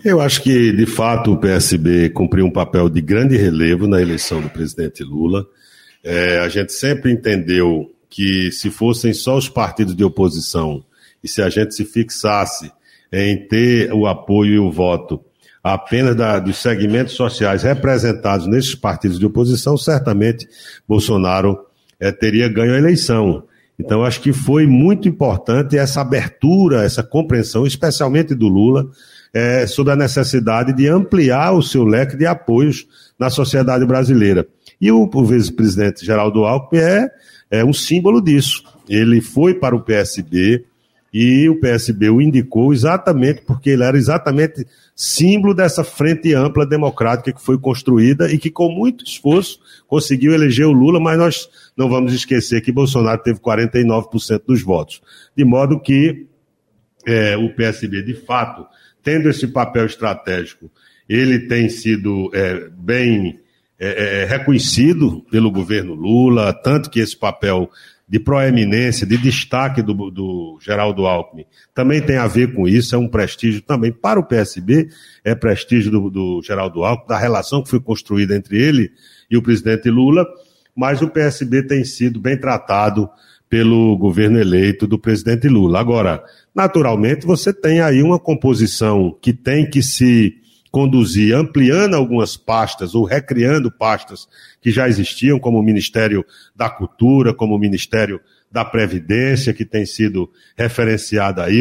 Eu 0.04 0.20
acho 0.20 0.42
que, 0.42 0.72
de 0.72 0.86
fato, 0.86 1.32
o 1.32 1.38
PSB 1.38 2.10
cumpriu 2.10 2.44
um 2.44 2.50
papel 2.50 2.88
de 2.88 3.00
grande 3.00 3.36
relevo 3.36 3.86
na 3.86 4.00
eleição 4.00 4.40
do 4.40 4.50
presidente 4.50 5.02
Lula. 5.02 5.46
É, 6.02 6.38
a 6.38 6.48
gente 6.48 6.72
sempre 6.72 7.12
entendeu 7.12 7.90
que, 8.08 8.50
se 8.50 8.70
fossem 8.70 9.12
só 9.12 9.36
os 9.36 9.48
partidos 9.48 9.94
de 9.94 10.02
oposição 10.02 10.84
e 11.22 11.28
se 11.28 11.40
a 11.42 11.48
gente 11.48 11.74
se 11.74 11.84
fixasse 11.84 12.72
em 13.12 13.46
ter 13.46 13.92
o 13.92 14.06
apoio 14.06 14.54
e 14.54 14.58
o 14.58 14.70
voto 14.70 15.20
apenas 15.62 16.16
da, 16.16 16.38
dos 16.38 16.56
segmentos 16.56 17.14
sociais 17.14 17.62
representados 17.62 18.46
nesses 18.46 18.74
partidos 18.74 19.18
de 19.18 19.26
oposição, 19.26 19.76
certamente 19.76 20.48
Bolsonaro 20.88 21.58
é, 21.98 22.10
teria 22.10 22.48
ganho 22.48 22.74
a 22.74 22.78
eleição. 22.78 23.44
Então, 23.78 24.04
acho 24.04 24.20
que 24.20 24.32
foi 24.32 24.66
muito 24.66 25.08
importante 25.08 25.78
essa 25.78 26.02
abertura, 26.02 26.84
essa 26.84 27.02
compreensão, 27.02 27.66
especialmente 27.66 28.34
do 28.34 28.46
Lula, 28.46 28.90
é, 29.32 29.66
sobre 29.66 29.92
a 29.92 29.96
necessidade 29.96 30.74
de 30.74 30.86
ampliar 30.86 31.52
o 31.52 31.62
seu 31.62 31.84
leque 31.84 32.16
de 32.16 32.26
apoios 32.26 32.86
na 33.18 33.30
sociedade 33.30 33.86
brasileira. 33.86 34.46
E 34.80 34.90
o, 34.90 35.08
o 35.12 35.24
vice-presidente 35.24 36.04
Geraldo 36.04 36.44
Alckmin 36.44 36.80
é, 36.80 37.10
é 37.50 37.64
um 37.64 37.72
símbolo 37.72 38.20
disso. 38.20 38.64
Ele 38.88 39.20
foi 39.20 39.54
para 39.54 39.76
o 39.76 39.80
PSB 39.80 40.64
e 41.12 41.48
o 41.48 41.58
PSB 41.58 42.08
o 42.08 42.20
indicou 42.20 42.72
exatamente 42.72 43.42
porque 43.42 43.70
ele 43.70 43.82
era 43.82 43.96
exatamente 43.96 44.66
símbolo 44.94 45.54
dessa 45.54 45.82
frente 45.82 46.32
ampla 46.34 46.64
democrática 46.64 47.32
que 47.32 47.42
foi 47.42 47.58
construída 47.58 48.30
e 48.32 48.38
que, 48.38 48.50
com 48.50 48.70
muito 48.70 49.04
esforço, 49.04 49.58
conseguiu 49.88 50.32
eleger 50.32 50.66
o 50.66 50.72
Lula, 50.72 51.00
mas 51.00 51.18
nós 51.18 51.48
não 51.76 51.88
vamos 51.88 52.12
esquecer 52.12 52.60
que 52.60 52.70
Bolsonaro 52.70 53.22
teve 53.22 53.40
49% 53.40 54.42
dos 54.46 54.62
votos. 54.62 55.02
De 55.36 55.44
modo 55.44 55.80
que 55.80 56.26
é, 57.06 57.36
o 57.36 57.52
PSB, 57.54 58.02
de 58.02 58.14
fato, 58.14 58.66
tendo 59.02 59.28
esse 59.28 59.48
papel 59.48 59.86
estratégico, 59.86 60.70
ele 61.08 61.40
tem 61.48 61.68
sido 61.68 62.30
é, 62.32 62.68
bem 62.70 63.40
é, 63.78 64.22
é, 64.22 64.24
reconhecido 64.26 65.24
pelo 65.30 65.50
governo 65.50 65.94
Lula, 65.94 66.52
tanto 66.52 66.90
que 66.90 67.00
esse 67.00 67.16
papel 67.16 67.68
de 68.10 68.18
proeminência, 68.18 69.06
de 69.06 69.16
destaque 69.16 69.80
do, 69.80 70.10
do 70.10 70.58
Geraldo 70.60 71.06
Alckmin, 71.06 71.44
também 71.72 72.02
tem 72.02 72.16
a 72.16 72.26
ver 72.26 72.52
com 72.52 72.66
isso, 72.66 72.92
é 72.92 72.98
um 72.98 73.06
prestígio 73.06 73.62
também 73.62 73.92
para 73.92 74.18
o 74.18 74.26
PSB, 74.26 74.88
é 75.22 75.32
prestígio 75.32 75.92
do, 75.92 76.10
do 76.10 76.42
Geraldo 76.42 76.82
Alckmin, 76.82 77.06
da 77.06 77.16
relação 77.16 77.62
que 77.62 77.70
foi 77.70 77.78
construída 77.78 78.34
entre 78.34 78.60
ele 78.60 78.90
e 79.30 79.36
o 79.36 79.42
presidente 79.42 79.88
Lula, 79.88 80.26
mas 80.74 81.00
o 81.02 81.08
PSB 81.08 81.62
tem 81.68 81.84
sido 81.84 82.18
bem 82.18 82.36
tratado 82.36 83.08
pelo 83.48 83.96
governo 83.96 84.40
eleito 84.40 84.88
do 84.88 84.98
presidente 84.98 85.46
Lula. 85.46 85.78
Agora, 85.78 86.20
naturalmente, 86.52 87.24
você 87.24 87.52
tem 87.52 87.80
aí 87.80 88.02
uma 88.02 88.18
composição 88.18 89.16
que 89.22 89.32
tem 89.32 89.70
que 89.70 89.84
se 89.84 90.34
conduzir 90.70 91.34
ampliando 91.34 91.94
algumas 91.94 92.36
pastas 92.36 92.94
ou 92.94 93.04
recriando 93.04 93.70
pastas 93.70 94.28
que 94.60 94.70
já 94.70 94.88
existiam, 94.88 95.38
como 95.38 95.58
o 95.58 95.62
Ministério 95.62 96.24
da 96.54 96.70
Cultura, 96.70 97.34
como 97.34 97.54
o 97.54 97.58
Ministério 97.58 98.20
da 98.50 98.64
Previdência, 98.64 99.52
que 99.52 99.64
tem 99.64 99.84
sido 99.84 100.30
referenciada 100.56 101.44
aí. 101.44 101.60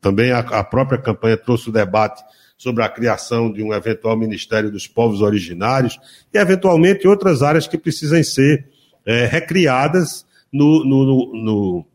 Também 0.00 0.32
a, 0.32 0.64
própria 0.64 1.00
campanha 1.00 1.36
trouxe 1.36 1.68
o 1.68 1.72
debate 1.72 2.22
sobre 2.58 2.82
a 2.82 2.88
criação 2.88 3.52
de 3.52 3.62
um 3.62 3.72
eventual 3.72 4.16
Ministério 4.16 4.70
dos 4.70 4.86
Povos 4.86 5.20
Originários 5.20 5.98
e, 6.32 6.38
eventualmente, 6.38 7.06
outras 7.06 7.42
áreas 7.42 7.66
que 7.66 7.78
precisam 7.78 8.22
ser 8.22 8.66
é, 9.04 9.26
recriadas 9.26 10.26
no, 10.52 10.84
no, 10.84 11.32
no, 11.34 11.86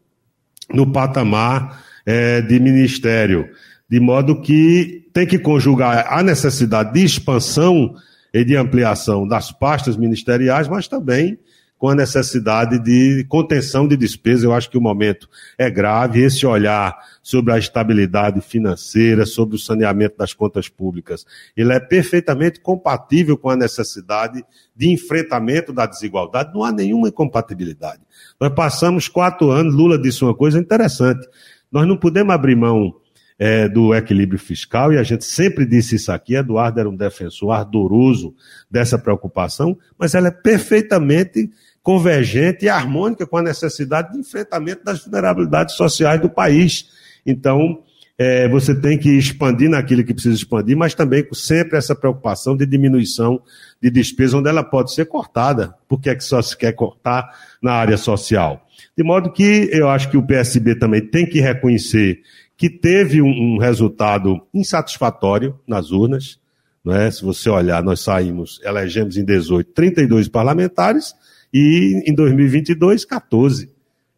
no 0.74 0.92
patamar 0.92 1.84
é, 2.06 2.42
de 2.42 2.60
ministério, 2.60 3.50
de 3.92 4.00
modo 4.00 4.40
que 4.40 5.06
tem 5.12 5.28
que 5.28 5.38
conjugar 5.38 6.08
a 6.10 6.24
necessidade 6.24 6.94
de 6.94 7.04
expansão 7.04 7.94
e 8.34 8.46
de 8.46 8.56
ampliação 8.56 9.28
das 9.28 9.52
pastas 9.52 9.98
ministeriais, 9.98 10.70
mas 10.70 10.88
também 10.88 11.38
com 11.78 11.90
a 11.90 11.96
necessidade 11.96 12.80
de 12.80 13.26
contenção 13.28 13.86
de 13.86 13.98
despesas. 13.98 14.44
Eu 14.44 14.54
acho 14.54 14.70
que 14.70 14.78
o 14.78 14.82
momento 14.82 15.28
é 15.58 15.70
grave. 15.70 16.22
Esse 16.22 16.46
olhar 16.46 16.96
sobre 17.22 17.52
a 17.52 17.58
estabilidade 17.58 18.40
financeira, 18.40 19.26
sobre 19.26 19.58
o 19.58 19.60
saneamento 19.60 20.16
das 20.16 20.34
contas 20.34 20.70
públicas, 20.70 21.26
ele 21.58 21.74
é 21.74 21.80
perfeitamente 21.80 22.62
compatível 22.62 23.36
com 23.36 23.50
a 23.50 23.58
necessidade 23.58 24.42
de 24.74 24.90
enfrentamento 24.90 25.74
da 25.74 25.86
desigualdade. 25.86 26.54
Não 26.54 26.64
há 26.64 26.72
nenhuma 26.72 27.10
incompatibilidade. 27.10 28.00
Nós 28.40 28.54
passamos 28.54 29.10
quatro 29.10 29.50
anos, 29.50 29.76
Lula 29.76 29.98
disse 29.98 30.24
uma 30.24 30.34
coisa 30.34 30.58
interessante. 30.58 31.28
Nós 31.70 31.86
não 31.86 31.98
podemos 31.98 32.34
abrir 32.34 32.56
mão 32.56 33.01
é, 33.44 33.68
do 33.68 33.96
equilíbrio 33.96 34.38
fiscal, 34.38 34.94
e 34.94 35.00
a 35.00 35.04
gente 35.04 35.26
sempre 35.26 35.66
disse 35.66 35.96
isso 35.96 36.12
aqui, 36.12 36.36
Eduardo 36.36 36.80
era 36.80 36.88
um 36.88 36.96
defensor 36.96 37.50
ardoroso 37.50 38.36
dessa 38.70 39.00
preocupação, 39.00 39.76
mas 39.98 40.14
ela 40.14 40.28
é 40.28 40.32
perfeitamente 40.32 41.50
convergente 41.82 42.66
e 42.66 42.70
harmônica 42.70 43.26
com 43.26 43.38
a 43.38 43.42
necessidade 43.42 44.14
de 44.14 44.20
enfrentamento 44.20 44.84
das 44.84 45.04
vulnerabilidades 45.04 45.74
sociais 45.74 46.22
do 46.22 46.30
país. 46.30 46.86
Então, 47.26 47.82
é, 48.16 48.48
você 48.48 48.80
tem 48.80 48.96
que 48.96 49.10
expandir 49.10 49.72
naquilo 49.72 50.04
que 50.04 50.14
precisa 50.14 50.36
expandir, 50.36 50.78
mas 50.78 50.94
também 50.94 51.24
com 51.24 51.34
sempre 51.34 51.80
essa 51.80 51.96
preocupação 51.96 52.56
de 52.56 52.68
diminuição 52.68 53.42
de 53.82 53.90
despesa, 53.90 54.38
onde 54.38 54.50
ela 54.50 54.64
pode 54.64 54.94
ser 54.94 55.06
cortada. 55.06 55.74
Por 55.88 56.00
que 56.00 56.12
é 56.12 56.16
que 56.16 56.24
só 56.24 56.40
se 56.44 56.56
quer 56.56 56.74
cortar 56.74 57.28
na 57.60 57.74
área 57.74 57.98
social? 57.98 58.64
De 58.96 59.04
modo 59.04 59.32
que 59.32 59.68
eu 59.72 59.90
acho 59.90 60.12
que 60.12 60.18
o 60.18 60.22
PSB 60.22 60.76
também 60.76 61.02
tem 61.02 61.26
que 61.26 61.42
reconhecer 61.42 62.22
que 62.62 62.70
teve 62.70 63.24
um, 63.24 63.56
um 63.56 63.58
resultado 63.58 64.40
insatisfatório 64.54 65.60
nas 65.66 65.90
urnas. 65.90 66.40
Não 66.86 66.94
é? 66.94 67.10
Se 67.10 67.26
você 67.26 67.50
olhar, 67.50 67.82
nós 67.82 68.02
saímos, 68.02 68.60
elegemos 68.64 69.18
em 69.18 69.26
18 69.26 69.72
32 69.74 70.28
parlamentares 70.28 71.16
e 71.52 72.04
em 72.06 72.14
2022 72.14 73.04
14. 73.04 73.68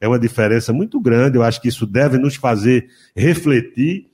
É 0.01 0.10
uma 0.10 0.19
diferença 0.19 0.73
muito 0.73 0.99
grande. 0.99 1.38
Eu 1.38 1.43
acho 1.43 1.62
que 1.62 1.69
isso 1.69 1.88
deve 1.88 2.17
nos 2.17 2.36
fazer 2.36 2.89
refletir. 3.15 4.08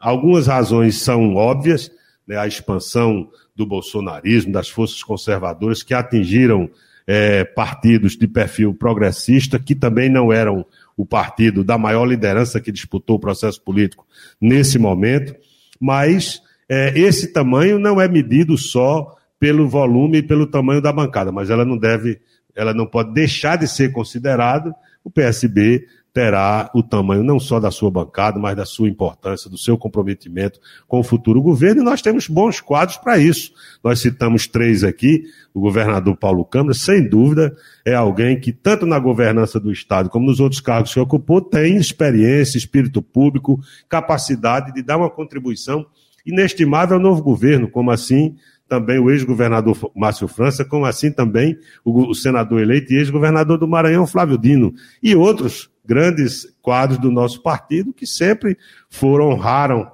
Algumas 0.00 0.48
razões 0.48 1.00
são 1.00 1.36
óbvias, 1.36 1.88
né? 2.26 2.36
a 2.36 2.46
expansão 2.48 3.30
do 3.54 3.64
bolsonarismo, 3.64 4.50
das 4.50 4.68
forças 4.68 5.00
conservadoras 5.04 5.84
que 5.84 5.94
atingiram 5.94 6.68
é, 7.06 7.44
partidos 7.44 8.16
de 8.16 8.26
perfil 8.26 8.74
progressista, 8.74 9.60
que 9.60 9.76
também 9.76 10.10
não 10.10 10.32
eram 10.32 10.66
o 10.96 11.04
partido 11.04 11.62
da 11.62 11.76
maior 11.76 12.04
liderança 12.04 12.60
que 12.60 12.72
disputou 12.72 13.16
o 13.16 13.20
processo 13.20 13.60
político 13.62 14.06
nesse 14.40 14.78
momento, 14.78 15.34
mas 15.78 16.40
é, 16.68 16.98
esse 16.98 17.32
tamanho 17.32 17.78
não 17.78 18.00
é 18.00 18.08
medido 18.08 18.56
só 18.56 19.14
pelo 19.38 19.68
volume 19.68 20.18
e 20.18 20.22
pelo 20.22 20.46
tamanho 20.46 20.80
da 20.80 20.92
bancada, 20.92 21.30
mas 21.30 21.50
ela 21.50 21.64
não 21.64 21.76
deve, 21.76 22.20
ela 22.54 22.72
não 22.72 22.86
pode 22.86 23.12
deixar 23.12 23.56
de 23.56 23.68
ser 23.68 23.92
considerado. 23.92 24.74
O 25.04 25.10
PSB 25.10 25.86
terá 26.16 26.70
o 26.74 26.82
tamanho 26.82 27.22
não 27.22 27.38
só 27.38 27.60
da 27.60 27.70
sua 27.70 27.90
bancada, 27.90 28.38
mas 28.38 28.56
da 28.56 28.64
sua 28.64 28.88
importância, 28.88 29.50
do 29.50 29.58
seu 29.58 29.76
comprometimento 29.76 30.58
com 30.88 30.98
o 30.98 31.02
futuro 31.02 31.42
governo, 31.42 31.82
e 31.82 31.84
nós 31.84 32.00
temos 32.00 32.26
bons 32.26 32.58
quadros 32.58 32.96
para 32.96 33.18
isso. 33.18 33.52
Nós 33.84 34.00
citamos 34.00 34.46
três 34.46 34.82
aqui, 34.82 35.24
o 35.52 35.60
governador 35.60 36.16
Paulo 36.16 36.42
Câmara, 36.42 36.72
sem 36.72 37.06
dúvida, 37.06 37.54
é 37.84 37.94
alguém 37.94 38.40
que, 38.40 38.50
tanto 38.50 38.86
na 38.86 38.98
governança 38.98 39.60
do 39.60 39.70
Estado 39.70 40.08
como 40.08 40.24
nos 40.24 40.40
outros 40.40 40.62
cargos 40.62 40.94
que 40.94 40.98
ocupou, 40.98 41.42
tem 41.42 41.76
experiência, 41.76 42.56
espírito 42.56 43.02
público, 43.02 43.60
capacidade 43.86 44.72
de 44.72 44.82
dar 44.82 44.96
uma 44.96 45.10
contribuição 45.10 45.84
inestimável 46.24 46.96
ao 46.96 47.02
novo 47.02 47.22
governo, 47.22 47.68
como 47.68 47.90
assim 47.90 48.36
também 48.68 48.98
o 48.98 49.10
ex-governador 49.10 49.90
Márcio 49.94 50.28
França, 50.28 50.64
como 50.64 50.84
assim 50.84 51.10
também 51.10 51.58
o, 51.84 52.14
senador 52.14 52.60
eleito 52.60 52.92
e 52.92 52.96
ex-governador 52.96 53.58
do 53.58 53.68
Maranhão, 53.68 54.06
Flávio 54.06 54.38
Dino, 54.38 54.74
e 55.02 55.14
outros 55.14 55.70
grandes 55.84 56.46
quadros 56.60 56.98
do 56.98 57.10
nosso 57.10 57.42
partido 57.42 57.92
que 57.92 58.06
sempre 58.06 58.58
foram, 58.90 59.30
honraram, 59.30 59.90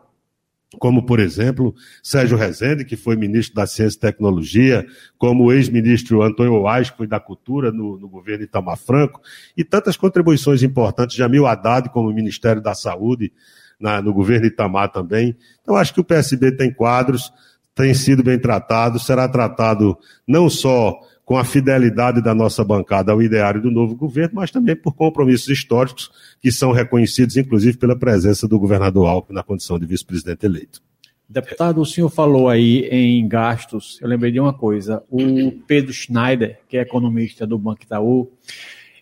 como, 0.78 1.04
por 1.04 1.20
exemplo, 1.20 1.74
Sérgio 2.02 2.36
Rezende, 2.36 2.84
que 2.84 2.96
foi 2.96 3.14
ministro 3.14 3.54
da 3.54 3.66
Ciência 3.66 3.98
e 3.98 4.00
Tecnologia, 4.00 4.86
como 5.18 5.44
o 5.44 5.52
ex-ministro 5.52 6.22
Antônio 6.22 6.54
Oás, 6.54 6.88
que 6.90 6.96
foi 6.96 7.06
da 7.06 7.20
Cultura 7.20 7.70
no, 7.70 7.98
no 7.98 8.08
governo 8.08 8.44
Itamar 8.44 8.78
Franco, 8.78 9.20
e 9.54 9.62
tantas 9.62 9.98
contribuições 9.98 10.62
importantes, 10.62 11.14
Jamil 11.14 11.46
Haddad, 11.46 11.90
como 11.90 12.10
Ministério 12.10 12.62
da 12.62 12.74
Saúde, 12.74 13.30
na, 13.78 14.00
no 14.00 14.14
governo 14.14 14.46
Itamar 14.46 14.90
também. 14.90 15.36
Então, 15.60 15.76
acho 15.76 15.92
que 15.92 16.00
o 16.00 16.04
PSB 16.04 16.52
tem 16.52 16.72
quadros, 16.72 17.32
tem 17.74 17.94
sido 17.94 18.22
bem 18.22 18.38
tratado, 18.38 18.98
será 18.98 19.28
tratado 19.28 19.96
não 20.26 20.48
só 20.50 20.98
com 21.24 21.36
a 21.36 21.44
fidelidade 21.44 22.22
da 22.22 22.34
nossa 22.34 22.64
bancada 22.64 23.12
ao 23.12 23.22
ideário 23.22 23.62
do 23.62 23.70
novo 23.70 23.94
governo, 23.94 24.34
mas 24.34 24.50
também 24.50 24.76
por 24.76 24.94
compromissos 24.94 25.48
históricos 25.48 26.10
que 26.40 26.50
são 26.50 26.72
reconhecidos, 26.72 27.36
inclusive, 27.36 27.78
pela 27.78 27.96
presença 27.96 28.46
do 28.48 28.58
governador 28.58 29.06
Alckmin 29.06 29.36
na 29.36 29.42
condição 29.42 29.78
de 29.78 29.86
vice-presidente 29.86 30.44
eleito. 30.44 30.82
Deputado, 31.28 31.80
o 31.80 31.86
senhor 31.86 32.10
falou 32.10 32.48
aí 32.48 32.80
em 32.90 33.26
gastos. 33.26 33.98
Eu 34.02 34.08
lembrei 34.08 34.30
de 34.30 34.38
uma 34.38 34.52
coisa. 34.52 35.02
O 35.08 35.50
Pedro 35.66 35.90
Schneider, 35.90 36.58
que 36.68 36.76
é 36.76 36.82
economista 36.82 37.46
do 37.46 37.58
Banco 37.58 37.82
Itaú, 37.82 38.30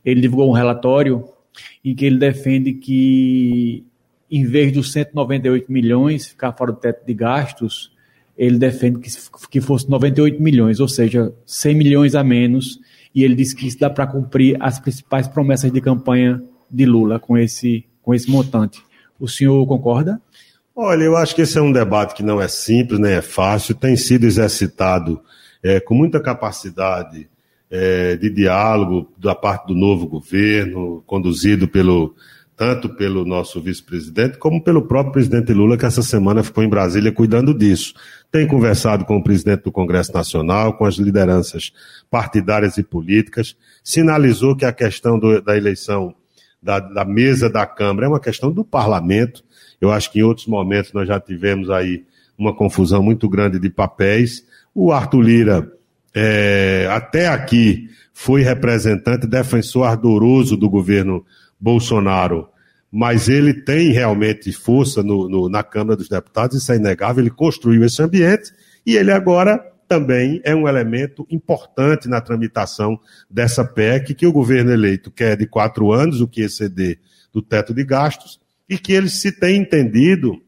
ele 0.05 0.21
divulgou 0.21 0.49
um 0.49 0.55
relatório 0.55 1.25
em 1.85 1.95
que 1.95 2.05
ele 2.05 2.19
defende 2.19 2.75
que, 2.75 3.85
em 4.31 4.45
vez 4.45 4.73
dos 4.73 4.93
198 4.93 5.73
milhões 5.73 6.29
ficar 6.29 6.53
fora 6.53 6.71
do 6.71 6.79
teto 6.79 7.05
de 7.05 7.15
gastos, 7.15 7.90
ele 8.41 8.59
defende 8.59 9.01
que, 9.01 9.11
que 9.51 9.61
fosse 9.61 9.91
98 9.91 10.43
milhões, 10.43 10.81
ou 10.81 10.89
seja, 10.89 11.31
100 11.45 11.75
milhões 11.75 12.15
a 12.15 12.25
menos. 12.25 12.81
E 13.15 13.23
ele 13.23 13.35
disse 13.35 13.55
que 13.55 13.67
isso 13.67 13.79
dá 13.79 13.91
para 13.91 14.07
cumprir 14.07 14.57
as 14.61 14.79
principais 14.79 15.29
promessas 15.29 15.71
de 15.71 15.79
campanha 15.79 16.43
de 16.71 16.87
Lula 16.87 17.19
com 17.19 17.37
esse, 17.37 17.85
com 18.01 18.15
esse 18.15 18.31
montante. 18.31 18.83
O 19.19 19.29
senhor 19.29 19.67
concorda? 19.67 20.23
Olha, 20.75 21.05
eu 21.05 21.19
acho 21.19 21.35
que 21.35 21.43
esse 21.43 21.59
é 21.59 21.61
um 21.61 21.71
debate 21.71 22.15
que 22.15 22.23
não 22.23 22.41
é 22.41 22.49
simples, 22.49 22.99
nem 22.99 23.13
é 23.13 23.21
fácil, 23.21 23.75
tem 23.75 23.95
sido 23.95 24.25
exercitado 24.25 25.21
é, 25.63 25.79
com 25.79 25.95
muita 25.95 26.19
capacidade 26.19 27.29
é, 27.71 28.17
de 28.17 28.31
diálogo 28.31 29.13
da 29.19 29.35
parte 29.35 29.67
do 29.67 29.75
novo 29.75 30.07
governo, 30.07 31.03
conduzido 31.07 31.69
pelo 31.69 32.15
tanto 32.61 32.91
pelo 32.91 33.25
nosso 33.25 33.59
vice-presidente 33.59 34.37
como 34.37 34.63
pelo 34.63 34.83
próprio 34.83 35.15
presidente 35.15 35.51
Lula, 35.55 35.79
que 35.79 35.87
essa 35.87 36.03
semana 36.03 36.43
ficou 36.43 36.63
em 36.63 36.69
Brasília 36.69 37.11
cuidando 37.11 37.57
disso. 37.57 37.95
Tem 38.31 38.47
conversado 38.47 39.07
com 39.07 39.17
o 39.17 39.25
presidente 39.25 39.63
do 39.63 39.73
Congresso 39.73 40.13
Nacional, 40.13 40.75
com 40.75 40.85
as 40.85 40.97
lideranças 40.97 41.73
partidárias 42.11 42.77
e 42.77 42.83
políticas, 42.83 43.57
sinalizou 43.83 44.55
que 44.55 44.67
a 44.67 44.73
questão 44.75 45.19
do, 45.19 45.41
da 45.41 45.57
eleição 45.57 46.15
da, 46.63 46.79
da 46.79 47.03
mesa 47.03 47.49
da 47.49 47.65
Câmara 47.65 48.05
é 48.05 48.09
uma 48.11 48.21
questão 48.21 48.53
do 48.53 48.63
parlamento 48.63 49.43
eu 49.81 49.91
acho 49.91 50.13
que 50.13 50.21
em 50.21 50.23
outros 50.23 50.47
momentos 50.47 50.93
nós 50.93 51.09
já 51.09 51.19
tivemos 51.19 51.71
aí 51.71 52.05
uma 52.37 52.55
confusão 52.55 53.03
muito 53.03 53.29
grande 53.29 53.59
de 53.59 53.71
papéis. 53.71 54.45
O 54.75 54.93
Arthur 54.93 55.21
Lira, 55.23 55.73
é, 56.15 56.87
até 56.91 57.29
aqui, 57.29 57.89
foi 58.13 58.43
representante, 58.43 59.27
defensor 59.27 59.87
ardoroso 59.87 60.57
do 60.57 60.69
governo 60.69 61.25
Bolsonaro, 61.59 62.49
mas 62.91 63.29
ele 63.29 63.55
tem 63.55 63.93
realmente 63.93 64.53
força 64.53 65.03
no, 65.03 65.29
no, 65.29 65.49
na 65.49 65.63
Câmara 65.63 65.97
dos 65.97 66.09
Deputados, 66.09 66.57
isso 66.57 66.73
é 66.73 66.77
inegável, 66.77 67.23
ele 67.23 67.31
construiu 67.31 67.85
esse 67.85 68.03
ambiente 68.03 68.53
e 68.85 68.97
ele 68.97 69.13
agora 69.13 69.59
também 69.87 70.41
é 70.45 70.55
um 70.55 70.69
elemento 70.69 71.27
importante 71.29 72.09
na 72.09 72.21
tramitação 72.21 72.99
dessa 73.29 73.65
PEC 73.65 74.15
que 74.15 74.27
o 74.27 74.33
governo 74.33 74.73
eleito 74.73 75.11
quer 75.11 75.37
de 75.37 75.47
quatro 75.47 75.93
anos, 75.93 76.21
o 76.21 76.29
que 76.29 76.43
exceder 76.43 77.01
do 77.33 77.43
teto 77.43 77.75
de 77.75 77.85
gastos, 77.85 78.41
e 78.69 78.79
que 78.79 78.93
eles 78.93 79.21
se 79.21 79.33
têm 79.33 79.63
entendido, 79.63 80.41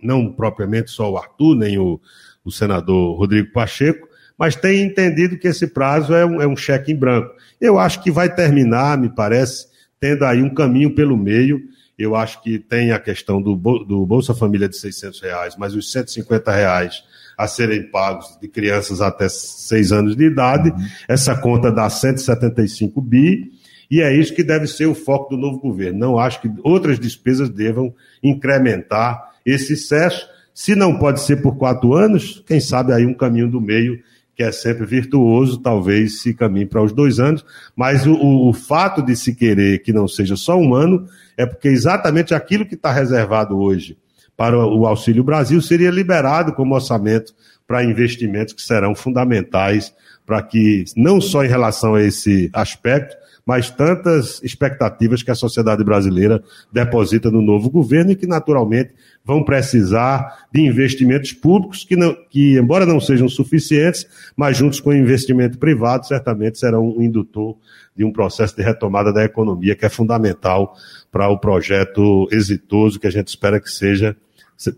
não 0.00 0.32
propriamente 0.32 0.92
só 0.92 1.10
o 1.10 1.16
Arthur, 1.16 1.56
nem 1.56 1.76
o, 1.76 2.00
o 2.44 2.52
senador 2.52 3.18
Rodrigo 3.18 3.52
Pacheco, 3.52 4.08
mas 4.38 4.54
têm 4.54 4.82
entendido 4.82 5.36
que 5.36 5.48
esse 5.48 5.66
prazo 5.66 6.14
é 6.14 6.24
um, 6.24 6.40
é 6.40 6.46
um 6.46 6.56
cheque 6.56 6.92
em 6.92 6.96
branco. 6.96 7.34
Eu 7.60 7.78
acho 7.78 8.02
que 8.02 8.10
vai 8.10 8.32
terminar, 8.32 8.96
me 8.96 9.08
parece, 9.08 9.66
tendo 10.02 10.24
aí 10.24 10.42
um 10.42 10.52
caminho 10.52 10.92
pelo 10.96 11.16
meio. 11.16 11.62
Eu 11.96 12.16
acho 12.16 12.42
que 12.42 12.58
tem 12.58 12.90
a 12.90 12.98
questão 12.98 13.40
do, 13.40 13.54
do 13.54 14.04
Bolsa 14.04 14.34
Família 14.34 14.68
de 14.68 14.76
600 14.76 15.20
reais, 15.20 15.54
mas 15.56 15.76
os 15.76 15.92
150 15.92 16.50
reais 16.50 17.04
a 17.38 17.46
serem 17.46 17.88
pagos 17.88 18.36
de 18.40 18.48
crianças 18.48 19.00
até 19.00 19.28
6 19.28 19.92
anos 19.92 20.16
de 20.16 20.24
idade. 20.24 20.70
Uhum. 20.70 20.76
Essa 21.06 21.36
conta 21.36 21.70
dá 21.70 21.88
175 21.88 23.00
bi. 23.00 23.52
E 23.88 24.00
é 24.00 24.12
isso 24.12 24.34
que 24.34 24.42
deve 24.42 24.66
ser 24.66 24.86
o 24.86 24.94
foco 24.94 25.36
do 25.36 25.40
novo 25.40 25.60
governo. 25.60 26.00
Não 26.00 26.18
acho 26.18 26.40
que 26.40 26.50
outras 26.64 26.98
despesas 26.98 27.48
devam 27.48 27.94
incrementar 28.20 29.30
esse 29.46 29.74
excesso. 29.74 30.26
Se 30.52 30.74
não 30.74 30.98
pode 30.98 31.20
ser 31.20 31.36
por 31.36 31.56
quatro 31.56 31.94
anos, 31.94 32.42
quem 32.44 32.58
sabe 32.58 32.92
aí 32.92 33.06
um 33.06 33.14
caminho 33.14 33.48
do 33.48 33.60
meio, 33.60 34.00
que 34.34 34.42
é 34.42 34.50
sempre 34.50 34.86
virtuoso, 34.86 35.58
talvez 35.58 36.22
se 36.22 36.32
caminhe 36.32 36.66
para 36.66 36.82
os 36.82 36.92
dois 36.92 37.20
anos. 37.20 37.44
Mas 37.76 38.06
o, 38.06 38.14
o, 38.14 38.52
fato 38.52 39.02
de 39.02 39.14
se 39.14 39.34
querer 39.34 39.82
que 39.82 39.92
não 39.92 40.08
seja 40.08 40.36
só 40.36 40.56
um 40.56 40.74
ano 40.74 41.06
é 41.36 41.44
porque 41.44 41.68
exatamente 41.68 42.34
aquilo 42.34 42.66
que 42.66 42.74
está 42.74 42.90
reservado 42.92 43.58
hoje 43.58 43.96
para 44.36 44.58
o 44.58 44.86
Auxílio 44.86 45.22
Brasil 45.22 45.60
seria 45.60 45.90
liberado 45.90 46.52
como 46.54 46.74
orçamento 46.74 47.34
para 47.66 47.84
investimentos 47.84 48.54
que 48.54 48.62
serão 48.62 48.94
fundamentais 48.94 49.94
para 50.26 50.42
que, 50.42 50.84
não 50.96 51.20
só 51.20 51.44
em 51.44 51.48
relação 51.48 51.94
a 51.94 52.02
esse 52.02 52.48
aspecto, 52.52 53.16
mas 53.44 53.70
tantas 53.70 54.42
expectativas 54.42 55.22
que 55.22 55.30
a 55.30 55.34
sociedade 55.34 55.82
brasileira 55.82 56.42
deposita 56.72 57.30
no 57.30 57.42
novo 57.42 57.68
governo 57.68 58.12
e 58.12 58.16
que, 58.16 58.26
naturalmente, 58.26 58.92
vão 59.24 59.44
precisar 59.44 60.46
de 60.52 60.60
investimentos 60.60 61.32
públicos 61.32 61.84
que, 61.84 61.96
não, 61.96 62.16
que 62.30 62.56
embora 62.56 62.86
não 62.86 63.00
sejam 63.00 63.28
suficientes, 63.28 64.06
mas 64.36 64.56
juntos 64.56 64.80
com 64.80 64.90
o 64.90 64.96
investimento 64.96 65.58
privado, 65.58 66.06
certamente 66.06 66.58
serão 66.58 66.88
um 66.96 67.02
indutor 67.02 67.56
de 67.96 68.04
um 68.04 68.12
processo 68.12 68.56
de 68.56 68.62
retomada 68.62 69.12
da 69.12 69.24
economia 69.24 69.76
que 69.76 69.84
é 69.84 69.88
fundamental 69.88 70.76
para 71.10 71.28
o 71.28 71.38
projeto 71.38 72.28
exitoso 72.30 72.98
que 72.98 73.06
a 73.06 73.10
gente 73.10 73.28
espera 73.28 73.60
que 73.60 73.70
seja 73.70 74.16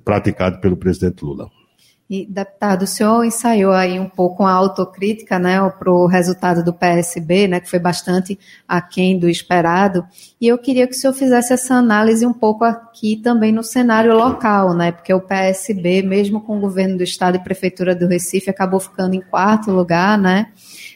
praticado 0.05 0.59
pelo 0.61 0.77
presidente 0.77 1.25
Lula. 1.25 1.51
E, 2.09 2.27
deputado, 2.27 2.83
o 2.83 2.87
senhor 2.87 3.25
ensaiou 3.25 3.73
aí 3.73 3.99
um 3.99 4.09
pouco 4.09 4.45
a 4.45 4.53
autocrítica 4.53 5.39
né, 5.39 5.59
para 5.71 5.91
o 5.91 6.07
resultado 6.07 6.63
do 6.63 6.73
PSB, 6.73 7.49
né, 7.49 7.61
que 7.61 7.71
foi 7.71 7.79
bastante 7.79 8.39
aquém 8.69 9.19
do 9.19 9.27
esperado, 9.27 10.05
e 10.39 10.47
eu 10.47 10.59
queria 10.59 10.87
que 10.87 10.95
o 10.95 10.99
senhor 10.99 11.15
fizesse 11.15 11.55
essa 11.55 11.75
análise 11.75 12.27
um 12.27 12.33
pouco 12.33 12.63
aqui 12.63 13.17
também 13.17 13.53
no 13.53 13.63
cenário 13.63 14.15
local, 14.15 14.75
né, 14.75 14.93
porque 14.93 15.15
o 15.15 15.21
PSB, 15.21 16.03
mesmo 16.03 16.43
com 16.43 16.59
o 16.59 16.61
governo 16.61 16.99
do 16.99 17.03
Estado 17.03 17.37
e 17.37 17.43
Prefeitura 17.43 17.95
do 17.95 18.07
Recife, 18.07 18.51
acabou 18.51 18.81
ficando 18.81 19.15
em 19.15 19.23
quarto 19.23 19.71
lugar, 19.71 20.19
né, 20.19 20.49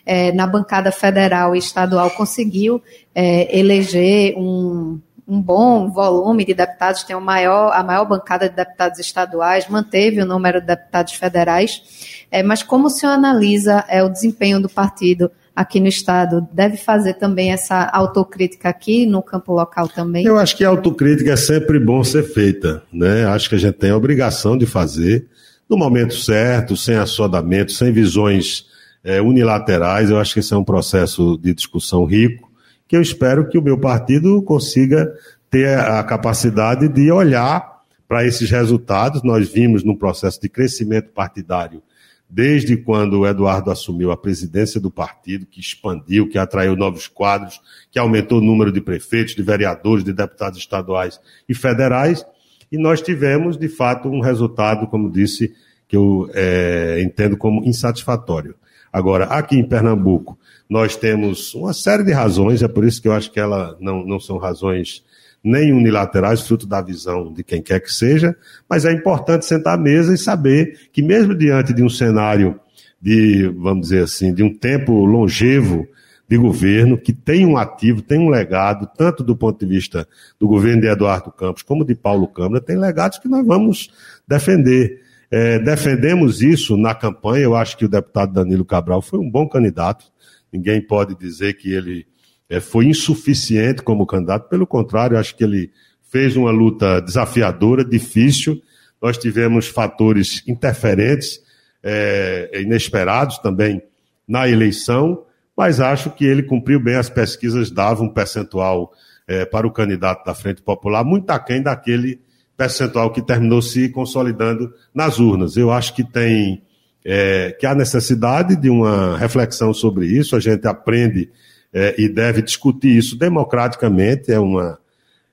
é, 0.05 0.31
na 0.33 0.47
bancada 0.47 0.93
federal 0.93 1.57
e 1.57 1.59
estadual 1.59 2.11
conseguiu 2.11 2.83
é, 3.15 3.59
eleger 3.59 4.35
um 4.37 5.01
um 5.29 5.43
bom 5.43 5.91
volume 5.91 6.45
de 6.45 6.55
deputados, 6.55 7.03
tem 7.03 7.15
o 7.15 7.21
maior, 7.21 7.73
a 7.75 7.83
maior 7.83 8.07
bancada 8.07 8.49
de 8.49 8.57
deputados 8.57 8.99
estaduais, 8.99 9.69
manteve 9.69 10.23
o 10.23 10.27
número 10.27 10.59
de 10.59 10.69
deputados 10.69 11.13
federais. 11.13 11.83
É, 12.31 12.43
mas 12.43 12.63
como 12.63 12.87
o 12.87 12.91
senhor 12.91 13.13
analisa 13.13 13.85
é, 13.89 14.03
o 14.03 14.09
desempenho 14.09 14.61
do 14.61 14.71
partido 14.71 15.31
aqui 15.55 15.81
no 15.81 15.87
Estado? 15.87 16.49
Deve 16.51 16.79
fazer 16.79 17.15
também 17.15 17.53
essa 17.53 17.85
autocrítica 17.93 18.71
aqui 18.71 19.05
no 19.05 19.23
campo 19.23 19.53
local 19.53 19.87
também? 19.87 20.25
Eu 20.25 20.39
acho 20.39 20.57
que 20.57 20.65
a 20.65 20.69
autocrítica 20.71 21.33
é 21.33 21.37
sempre 21.37 21.79
bom 21.79 22.03
ser 22.03 22.23
feita. 22.23 22.83
Né? 22.91 23.27
Acho 23.27 23.51
que 23.51 23.55
a 23.55 23.59
gente 23.59 23.75
tem 23.75 23.91
a 23.91 23.97
obrigação 23.97 24.57
de 24.57 24.65
fazer 24.65 25.27
no 25.69 25.77
momento 25.77 26.15
certo, 26.15 26.75
sem 26.75 26.97
assodamento, 26.97 27.73
sem 27.73 27.93
visões 27.93 28.65
é, 29.05 29.21
unilaterais. 29.21 30.09
Eu 30.09 30.19
acho 30.19 30.33
que 30.33 30.41
esse 30.41 30.55
é 30.55 30.57
um 30.57 30.65
processo 30.65 31.37
de 31.37 31.53
discussão 31.53 32.07
rico 32.07 32.48
que 32.89 32.97
eu 32.97 33.03
espero 33.03 33.49
que 33.49 33.59
o 33.59 33.63
meu 33.63 33.79
partido 33.79 34.43
consiga 34.43 35.13
ter 35.51 35.79
a 35.79 36.03
capacidade 36.03 36.89
de 36.89 37.13
olhar 37.13 37.83
para 38.09 38.27
esses 38.27 38.51
resultados. 38.51 39.23
Nós 39.23 39.49
vimos 39.49 39.85
num 39.85 39.95
processo 39.95 40.41
de 40.41 40.49
crescimento 40.49 41.11
partidário 41.11 41.83
desde 42.29 42.77
quando 42.77 43.21
o 43.21 43.27
Eduardo 43.27 43.71
assumiu 43.71 44.11
a 44.11 44.17
presidência 44.17 44.79
do 44.81 44.91
partido, 44.91 45.47
que 45.47 45.61
expandiu, 45.61 46.29
que 46.29 46.37
atraiu 46.37 46.77
novos 46.77 47.09
quadros, 47.09 47.61
que 47.91 47.99
aumentou 47.99 48.39
o 48.39 48.45
número 48.45 48.71
de 48.71 48.81
prefeitos, 48.81 49.35
de 49.35 49.43
vereadores, 49.43 50.05
de 50.05 50.13
deputados 50.13 50.59
estaduais 50.59 51.19
e 51.49 51.55
federais, 51.55 52.25
e 52.71 52.77
nós 52.77 53.01
tivemos, 53.01 53.57
de 53.57 53.69
fato, 53.69 54.11
um 54.11 54.21
resultado, 54.21 54.87
como 54.89 55.11
disse, 55.11 55.55
que 55.87 55.97
eu 55.97 56.29
é, 56.35 57.01
entendo 57.03 57.35
como 57.35 57.65
insatisfatório. 57.65 58.55
Agora, 58.99 59.27
aqui 59.27 59.57
em 59.57 59.63
Pernambuco, 59.63 60.37
nós 60.69 60.97
temos 60.97 61.55
uma 61.55 61.73
série 61.73 62.03
de 62.03 62.11
razões, 62.11 62.65
é 62.65 62.69
por 62.69 62.85
isso 62.85 63.01
que 63.01 63.07
eu 63.07 63.13
acho 63.13 63.31
que 63.31 63.39
elas 63.39 63.77
não, 63.79 64.05
não 64.05 64.19
são 64.19 64.39
razões 64.39 65.05
nem 65.43 65.73
unilaterais, 65.73 66.43
fruto 66.43 66.67
da 66.67 66.83
visão 66.83 67.33
de 67.33 67.45
quem 67.45 67.63
quer 67.63 67.79
que 67.79 67.93
seja, 67.93 68.37
mas 68.69 68.85
é 68.85 68.93
importante 68.93 69.47
sentar 69.47 69.75
à 69.75 69.81
mesa 69.81 70.13
e 70.13 70.19
saber 70.19 70.89
que, 70.93 71.01
mesmo 71.01 71.33
diante 71.33 71.73
de 71.73 71.81
um 71.81 71.89
cenário 71.89 72.59
de, 73.01 73.47
vamos 73.57 73.83
dizer 73.83 74.03
assim, 74.03 74.35
de 74.35 74.43
um 74.43 74.53
tempo 74.53 74.93
longevo 75.05 75.87
de 76.29 76.37
governo, 76.37 76.99
que 76.99 77.13
tem 77.13 77.47
um 77.47 77.57
ativo, 77.57 78.03
tem 78.03 78.19
um 78.19 78.29
legado, 78.29 78.91
tanto 78.99 79.23
do 79.23 79.37
ponto 79.37 79.65
de 79.65 79.73
vista 79.73 80.09
do 80.41 80.49
governo 80.49 80.83
de 80.83 80.89
Eduardo 80.89 81.31
Campos 81.31 81.63
como 81.63 81.85
de 81.85 81.95
Paulo 81.95 82.27
Câmara, 82.27 82.61
tem 82.61 82.77
legados 82.77 83.19
que 83.19 83.29
nós 83.29 83.47
vamos 83.47 83.91
defender. 84.27 85.07
É, 85.31 85.59
defendemos 85.59 86.41
isso 86.41 86.77
na 86.77 86.95
campanha, 86.95 87.45
eu 87.45 87.55
acho 87.55 87.77
que 87.77 87.85
o 87.85 87.89
deputado 87.89 88.33
Danilo 88.33 88.65
Cabral 88.65 89.03
foi 89.03 89.19
um 89.19 89.31
bom 89.31 89.47
candidato, 89.47 90.07
Ninguém 90.53 90.81
pode 90.81 91.15
dizer 91.15 91.55
que 91.55 91.73
ele 91.73 92.07
é, 92.49 92.61
foi 92.61 92.87
insuficiente 92.87 93.83
como 93.83 94.07
candidato, 94.07 94.49
pelo 94.49 94.67
contrário, 94.67 95.19
acho 95.19 95.37
que 95.37 95.45
ele 95.45 95.71
fez 96.11 96.37
uma 96.37 96.51
luta 96.51 97.01
desafiadora, 97.01 97.85
difícil. 97.85 98.61
Nós 99.01 99.19
tivemos 99.19 99.69
fatores 99.69 100.43
interferentes, 100.49 101.41
é, 101.83 102.51
inesperados 102.61 103.39
também 103.39 103.83
na 104.27 104.49
eleição, 104.49 105.25
mas 105.57 105.81
acho 105.81 106.11
que 106.11 106.25
ele 106.25 106.43
cumpriu 106.43 106.81
bem. 106.81 106.95
As 106.97 107.11
pesquisas 107.11 107.71
davam 107.71 108.07
um 108.07 108.13
percentual 108.13 108.93
é, 109.27 109.45
para 109.45 109.67
o 109.67 109.71
candidato 109.71 110.25
da 110.25 110.35
Frente 110.35 110.63
Popular 110.63 111.05
muito 111.05 111.29
aquém 111.31 111.63
daquele 111.63 112.21
percentual 112.59 113.13
que 113.13 113.23
terminou 113.23 113.63
se 113.63 113.89
consolidando 113.89 114.75
nas 114.93 115.21
urnas. 115.21 115.57
Eu 115.57 115.71
acho 115.71 115.95
que 115.95 116.03
tem 116.03 116.61
é, 117.05 117.57
que 117.59 117.65
há 117.65 117.73
necessidade 117.73 118.57
de 118.57 118.69
uma 118.69 119.17
reflexão 119.17 119.73
sobre 119.73 120.07
isso, 120.07 120.35
a 120.35 120.41
gente 120.41 120.67
aprende 120.67 121.31
é, 121.73 121.95
e 121.97 122.09
deve 122.09 122.43
discutir 122.43 122.97
isso 122.97 123.17
democraticamente, 123.17 124.33
é 124.33 124.41
uma 124.41 124.77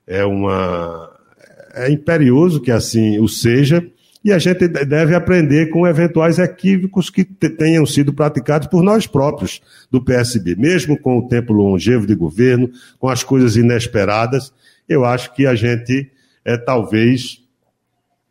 é 0.05 0.23
uma 0.23 1.11
é 1.73 1.91
imperioso 1.91 2.61
que 2.61 2.71
assim 2.71 3.19
o 3.19 3.27
seja, 3.27 3.83
e 4.23 4.31
a 4.31 4.37
gente 4.37 4.67
deve 4.67 5.15
aprender 5.15 5.69
com 5.71 5.87
eventuais 5.87 6.37
equívocos 6.37 7.09
que 7.09 7.23
tenham 7.25 7.87
sido 7.87 8.13
praticados 8.13 8.67
por 8.67 8.83
nós 8.83 9.07
próprios 9.07 9.61
do 9.89 9.99
PSB, 9.99 10.55
mesmo 10.55 10.97
com 10.97 11.17
o 11.17 11.27
tempo 11.27 11.53
longevo 11.53 12.05
de 12.05 12.13
governo, 12.13 12.69
com 12.99 13.09
as 13.09 13.23
coisas 13.23 13.55
inesperadas, 13.55 14.53
eu 14.87 15.03
acho 15.03 15.33
que 15.33 15.47
a 15.47 15.55
gente 15.55 16.11
é, 16.45 16.57
talvez 16.57 17.41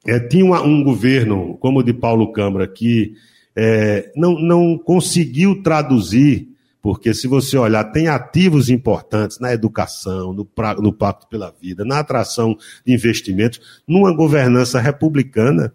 é, 0.06 0.20
tinha 0.20 0.44
uma, 0.44 0.62
um 0.62 0.82
governo 0.82 1.56
como 1.58 1.80
o 1.80 1.82
de 1.82 1.92
Paulo 1.92 2.32
Câmara 2.32 2.66
que 2.68 3.14
é, 3.56 4.12
não, 4.16 4.38
não 4.40 4.78
conseguiu 4.78 5.62
traduzir 5.62 6.54
porque 6.84 7.14
se 7.14 7.26
você 7.26 7.56
olhar, 7.56 7.82
tem 7.84 8.08
ativos 8.08 8.68
importantes 8.68 9.40
na 9.40 9.54
educação, 9.54 10.34
no, 10.34 10.44
pra, 10.44 10.74
no 10.74 10.92
Pacto 10.92 11.26
pela 11.28 11.50
Vida, 11.50 11.82
na 11.82 12.00
atração 12.00 12.58
de 12.84 12.92
investimentos, 12.92 13.58
numa 13.88 14.14
governança 14.14 14.78
republicana, 14.78 15.72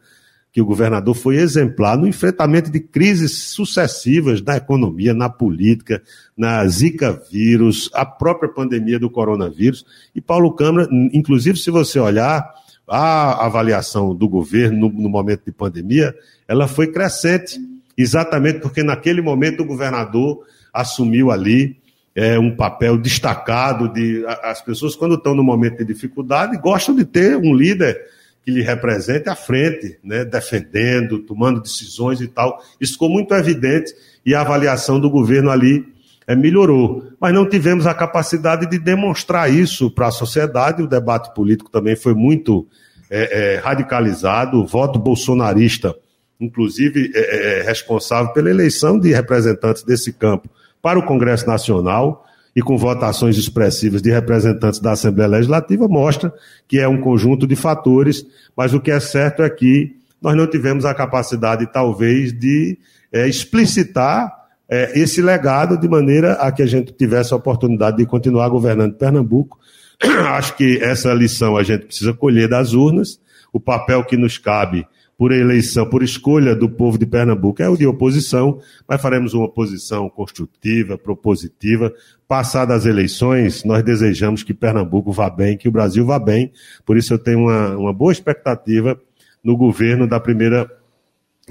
que 0.52 0.62
o 0.62 0.66
governador 0.66 1.14
foi 1.14 1.36
exemplar 1.38 1.98
no 1.98 2.08
enfrentamento 2.08 2.72
de 2.72 2.80
crises 2.80 3.50
sucessivas 3.50 4.42
na 4.42 4.58
economia, 4.58 5.14
na 5.14 5.30
política, 5.30 6.02
na 6.36 6.66
Zika 6.68 7.22
vírus, 7.32 7.90
a 7.94 8.06
própria 8.06 8.50
pandemia 8.50 9.00
do 9.00 9.10
coronavírus. 9.10 9.86
E 10.16 10.20
Paulo 10.20 10.52
Câmara, 10.54 10.88
inclusive, 11.14 11.58
se 11.58 11.70
você 11.70 12.00
olhar 12.00 12.50
a 12.88 13.46
avaliação 13.46 14.16
do 14.16 14.28
governo 14.28 14.90
no, 14.90 15.10
momento 15.10 15.44
de 15.46 15.52
pandemia, 15.52 16.16
ela 16.48 16.68
foi 16.68 16.88
crescente, 16.88 17.60
exatamente 17.96 18.60
porque 18.60 18.82
naquele 18.82 19.22
momento 19.22 19.62
o 19.62 19.66
governador 19.66 20.44
assumiu 20.74 21.30
ali 21.30 21.78
é, 22.16 22.40
um 22.40 22.56
papel 22.56 22.98
destacado 22.98 23.88
de 23.94 24.26
as 24.44 24.62
pessoas 24.62 24.96
quando 24.96 25.16
estão 25.16 25.36
no 25.36 25.44
momento 25.44 25.78
de 25.78 25.86
dificuldade 25.86 26.58
gostam 26.58 26.96
de 26.96 27.06
ter 27.06 27.38
um 27.38 27.54
líder 27.54 27.98
que 28.44 28.52
lhe 28.52 28.62
represente 28.62 29.30
à 29.30 29.36
frente, 29.36 30.00
né, 30.04 30.26
defendendo, 30.26 31.20
tomando 31.20 31.62
decisões 31.62 32.22
e 32.22 32.28
tal. 32.28 32.62
Isso 32.80 32.94
ficou 32.94 33.10
muito 33.10 33.34
evidente 33.34 33.94
e 34.26 34.34
a 34.34 34.42
avaliação 34.42 35.00
do 35.00 35.10
governo 35.10 35.50
ali 35.50 35.86
é, 36.26 36.36
melhorou. 36.36 37.04
Mas 37.20 37.34
não 37.34 37.48
tivemos 37.48 37.88
a 37.88 37.94
capacidade 37.94 38.70
de 38.70 38.80
demonstrar 38.80 39.52
isso 39.52 39.90
para 39.92 40.08
a 40.08 40.12
sociedade. 40.12 40.84
O 40.84 40.88
debate 40.88 41.34
político 41.34 41.70
também 41.70 41.96
foi 41.96 42.14
muito 42.14 42.68
é, 43.10 43.56
é, 43.56 43.58
radicalizado. 43.58 44.60
O 44.60 44.66
voto 44.66 45.00
bolsonarista, 45.00 45.96
inclusive, 46.40 47.12
é, 47.16 47.64
responsável 47.66 48.32
pela 48.32 48.50
eleição 48.50 49.00
de 49.00 49.12
representantes 49.12 49.84
desse 49.84 50.14
campo 50.14 50.50
para 50.82 50.98
o 50.98 51.04
Congresso 51.04 51.46
Nacional 51.48 52.26
e 52.56 52.62
com 52.62 52.78
votações 52.78 53.38
expressivas 53.38 54.02
de 54.02 54.10
representantes 54.10 54.80
da 54.80 54.92
Assembleia 54.92 55.30
Legislativa, 55.30 55.88
mostra 55.88 56.34
que 56.68 56.80
é 56.80 56.88
um 56.88 57.00
conjunto 57.00 57.46
de 57.46 57.56
fatores, 57.56 58.26
mas 58.56 58.74
o 58.74 58.80
que 58.80 58.92
é 58.92 59.00
certo 59.00 59.44
é 59.44 59.50
que 59.50 59.96
nós 60.22 60.36
não 60.36 60.48
tivemos 60.48 60.86
a 60.86 60.94
capacidade, 60.94 61.72
talvez, 61.72 62.34
de 62.38 62.78
é, 63.12 63.28
explicitar 63.28 64.34
é, 64.68 65.00
esse 65.00 65.22
legado 65.22 65.78
de 65.78 65.88
maneira 65.88 66.34
a 66.34 66.52
que 66.52 66.62
a 66.62 66.66
gente 66.66 66.92
tivesse 66.92 67.34
a 67.34 67.38
oportunidade 67.38 67.98
de 67.98 68.06
continuar 68.06 68.50
governando 68.50 68.96
Pernambuco. 68.96 69.58
Acho 70.28 70.56
que 70.56 70.80
essa 70.82 71.14
lição 71.14 71.58
a 71.58 71.64
gente 71.64 71.86
precisa 71.86 72.14
colher 72.14 72.48
das 72.48 72.74
urnas, 72.74 73.20
o 73.52 73.60
papel 73.60 74.04
que 74.04 74.18
nos 74.18 74.38
cabe 74.38 74.86
por 75.20 75.34
eleição, 75.34 75.86
por 75.86 76.02
escolha 76.02 76.56
do 76.56 76.70
povo 76.70 76.98
de 76.98 77.06
Pernambuco, 77.06 77.62
é 77.62 77.68
o 77.68 77.76
de 77.76 77.86
oposição, 77.86 78.62
mas 78.88 79.02
faremos 79.02 79.34
uma 79.34 79.48
oposição 79.48 80.10
construtiva, 80.10 80.98
propositiva. 80.98 81.94
Passadas 82.26 82.78
as 82.78 82.86
eleições, 82.86 83.66
nós 83.66 83.84
desejamos 83.84 84.44
que 84.44 84.54
Pernambuco 84.54 85.12
vá 85.12 85.30
bem, 85.30 85.58
que 85.58 85.68
o 85.68 85.72
Brasil 85.74 86.06
vá 86.06 86.18
bem, 86.18 86.54
por 86.86 86.96
isso 86.96 87.14
eu 87.14 87.20
tenho 87.20 87.40
uma, 87.40 87.76
uma 87.76 87.94
boa 87.94 88.14
expectativa 88.14 88.98
no 89.44 89.58
governo 89.58 90.08
da 90.08 90.22
primeira 90.22 90.72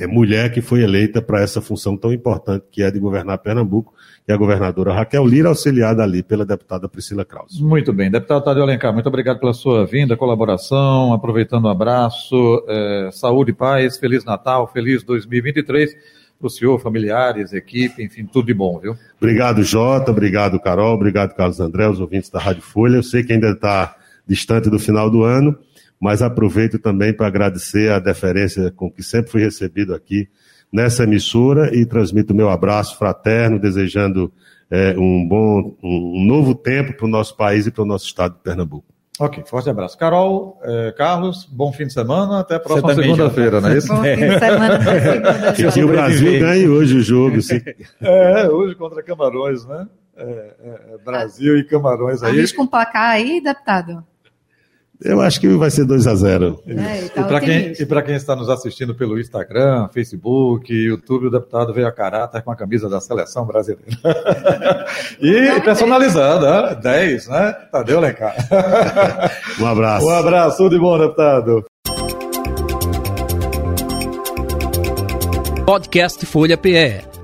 mulher 0.06 0.52
que 0.52 0.61
foi 0.61 0.82
eleita 0.82 1.20
para 1.20 1.40
essa 1.40 1.61
função 1.61 1.96
tão 1.96 2.12
importante 2.12 2.66
que 2.70 2.82
é 2.82 2.90
de 2.90 2.98
governar 2.98 3.38
Pernambuco, 3.38 3.92
que 4.24 4.30
é 4.30 4.34
a 4.34 4.38
governadora 4.38 4.92
Raquel 4.92 5.26
Lira, 5.26 5.48
auxiliada 5.48 6.02
ali 6.02 6.22
pela 6.22 6.44
deputada 6.44 6.88
Priscila 6.88 7.24
Krause. 7.24 7.62
Muito 7.62 7.92
bem. 7.92 8.11
Deputado 8.11 8.44
Tadeu 8.44 8.62
Alencar, 8.62 8.92
muito 8.92 9.08
obrigado 9.08 9.40
pela 9.40 9.52
sua 9.52 9.87
vinda, 9.87 10.16
colaboração, 10.16 11.12
aproveitando 11.12 11.64
o 11.64 11.68
abraço, 11.68 12.64
é, 12.68 13.11
saúde 13.12 13.50
e 13.50 13.54
paz, 13.54 13.98
Feliz 13.98 14.24
Natal, 14.24 14.70
feliz 14.72 15.02
2023 15.02 15.96
para 16.38 16.46
o 16.46 16.50
senhor, 16.50 16.78
familiares, 16.78 17.52
equipe, 17.52 18.02
enfim, 18.02 18.24
tudo 18.24 18.46
de 18.46 18.54
bom, 18.54 18.78
viu? 18.78 18.94
Obrigado, 19.20 19.62
Jota, 19.64 20.12
obrigado, 20.12 20.61
Carol, 20.61 20.94
obrigado, 20.94 21.34
Carlos 21.34 21.58
André, 21.58 21.88
os 21.88 21.98
ouvintes 21.98 22.30
da 22.30 22.38
Rádio 22.38 22.62
Folha. 22.62 22.96
Eu 22.96 23.02
sei 23.02 23.24
que 23.24 23.32
ainda 23.32 23.50
está 23.50 23.96
distante 24.26 24.70
do 24.70 24.78
final 24.78 25.11
do 25.11 25.24
ano, 25.24 25.58
mas 26.00 26.22
aproveito 26.22 26.78
também 26.78 27.12
para 27.12 27.26
agradecer 27.26 27.90
a 27.90 27.98
deferência 27.98 28.70
com 28.70 28.90
que 28.90 29.02
sempre 29.02 29.30
fui 29.30 29.42
recebido 29.42 29.94
aqui 29.94 30.28
nessa 30.72 31.04
emissora 31.04 31.74
e 31.74 31.84
transmito 31.87 32.34
meu 32.34 32.48
abraço 32.48 32.98
fraterno, 32.98 33.58
desejando 33.58 34.32
é, 34.70 34.94
um 34.98 35.26
bom, 35.26 35.76
um, 35.82 36.24
novo 36.24 36.54
tempo 36.54 36.92
para 36.92 37.06
o 37.06 37.08
nosso 37.08 37.37
país 37.37 37.66
e 37.66 37.70
para 37.70 37.82
o 37.82 37.87
nosso 37.87 38.06
estado 38.06 38.34
de 38.34 38.40
Pernambuco. 38.40 38.87
Ok, 39.20 39.42
forte 39.46 39.68
abraço. 39.68 39.98
Carol, 39.98 40.61
eh, 40.62 40.94
Carlos, 40.96 41.44
bom 41.44 41.72
fim 41.72 41.88
de 41.88 41.92
semana, 41.92 42.38
até 42.38 42.54
a 42.54 42.61
próxima 42.61 42.94
segunda-feira, 42.94 43.61
não 43.61 43.70
é 43.70 43.76
isso? 43.76 43.88
Bom 43.88 44.00
fim 44.00 44.14
de 44.14 44.38
semana, 44.38 44.78
segunda 45.56 45.72
Que 45.72 45.82
o 45.82 45.88
Brasil 45.88 46.38
ganhe 46.38 46.68
hoje 46.68 46.98
o 46.98 47.02
jogo. 47.02 47.42
Sim. 47.42 47.61
É, 48.00 48.48
hoje 48.48 48.76
contra 48.76 49.02
Camarões, 49.02 49.66
né? 49.66 49.88
É, 50.16 50.22
é, 50.22 50.94
é 50.94 50.98
Brasil 51.04 51.58
e 51.58 51.64
Camarões 51.64 52.22
aí. 52.22 52.30
Arrisca 52.30 52.62
um 52.62 52.66
placar 52.68 53.11
aí, 53.11 53.40
deputado? 53.40 54.04
Eu 55.02 55.20
acho 55.20 55.40
que 55.40 55.46
vai 55.48 55.70
ser 55.70 55.84
2 55.84 56.08
a 56.08 56.14
0 56.14 56.61
é, 56.66 57.20
E 57.20 57.24
para 57.24 57.40
quem, 57.40 57.72
quem, 57.72 58.14
está 58.16 58.34
nos 58.34 58.48
assistindo 58.48 58.96
pelo 58.96 59.18
Instagram, 59.18 59.88
Facebook, 59.92 60.72
YouTube, 60.72 61.28
o 61.28 61.30
deputado 61.30 61.72
veio 61.72 61.87
a 61.87 61.92
caráter 61.92 62.42
com 62.42 62.50
a 62.50 62.56
camisa 62.56 62.88
da 62.88 63.00
seleção 63.00 63.46
brasileira. 63.46 63.87
e 65.22 65.61
personalizada, 65.61 66.74
10, 66.74 67.28
né? 67.28 67.52
Tadeu 67.70 68.00
Lencar. 68.00 68.34
um 69.61 69.66
abraço. 69.66 70.06
Um 70.06 70.11
abraço, 70.11 70.56
tudo 70.56 70.70
de 70.74 70.80
bom, 70.80 70.98
deputado. 70.98 71.64
Podcast 75.64 76.26
Folha 76.26 76.56
PE 76.56 77.17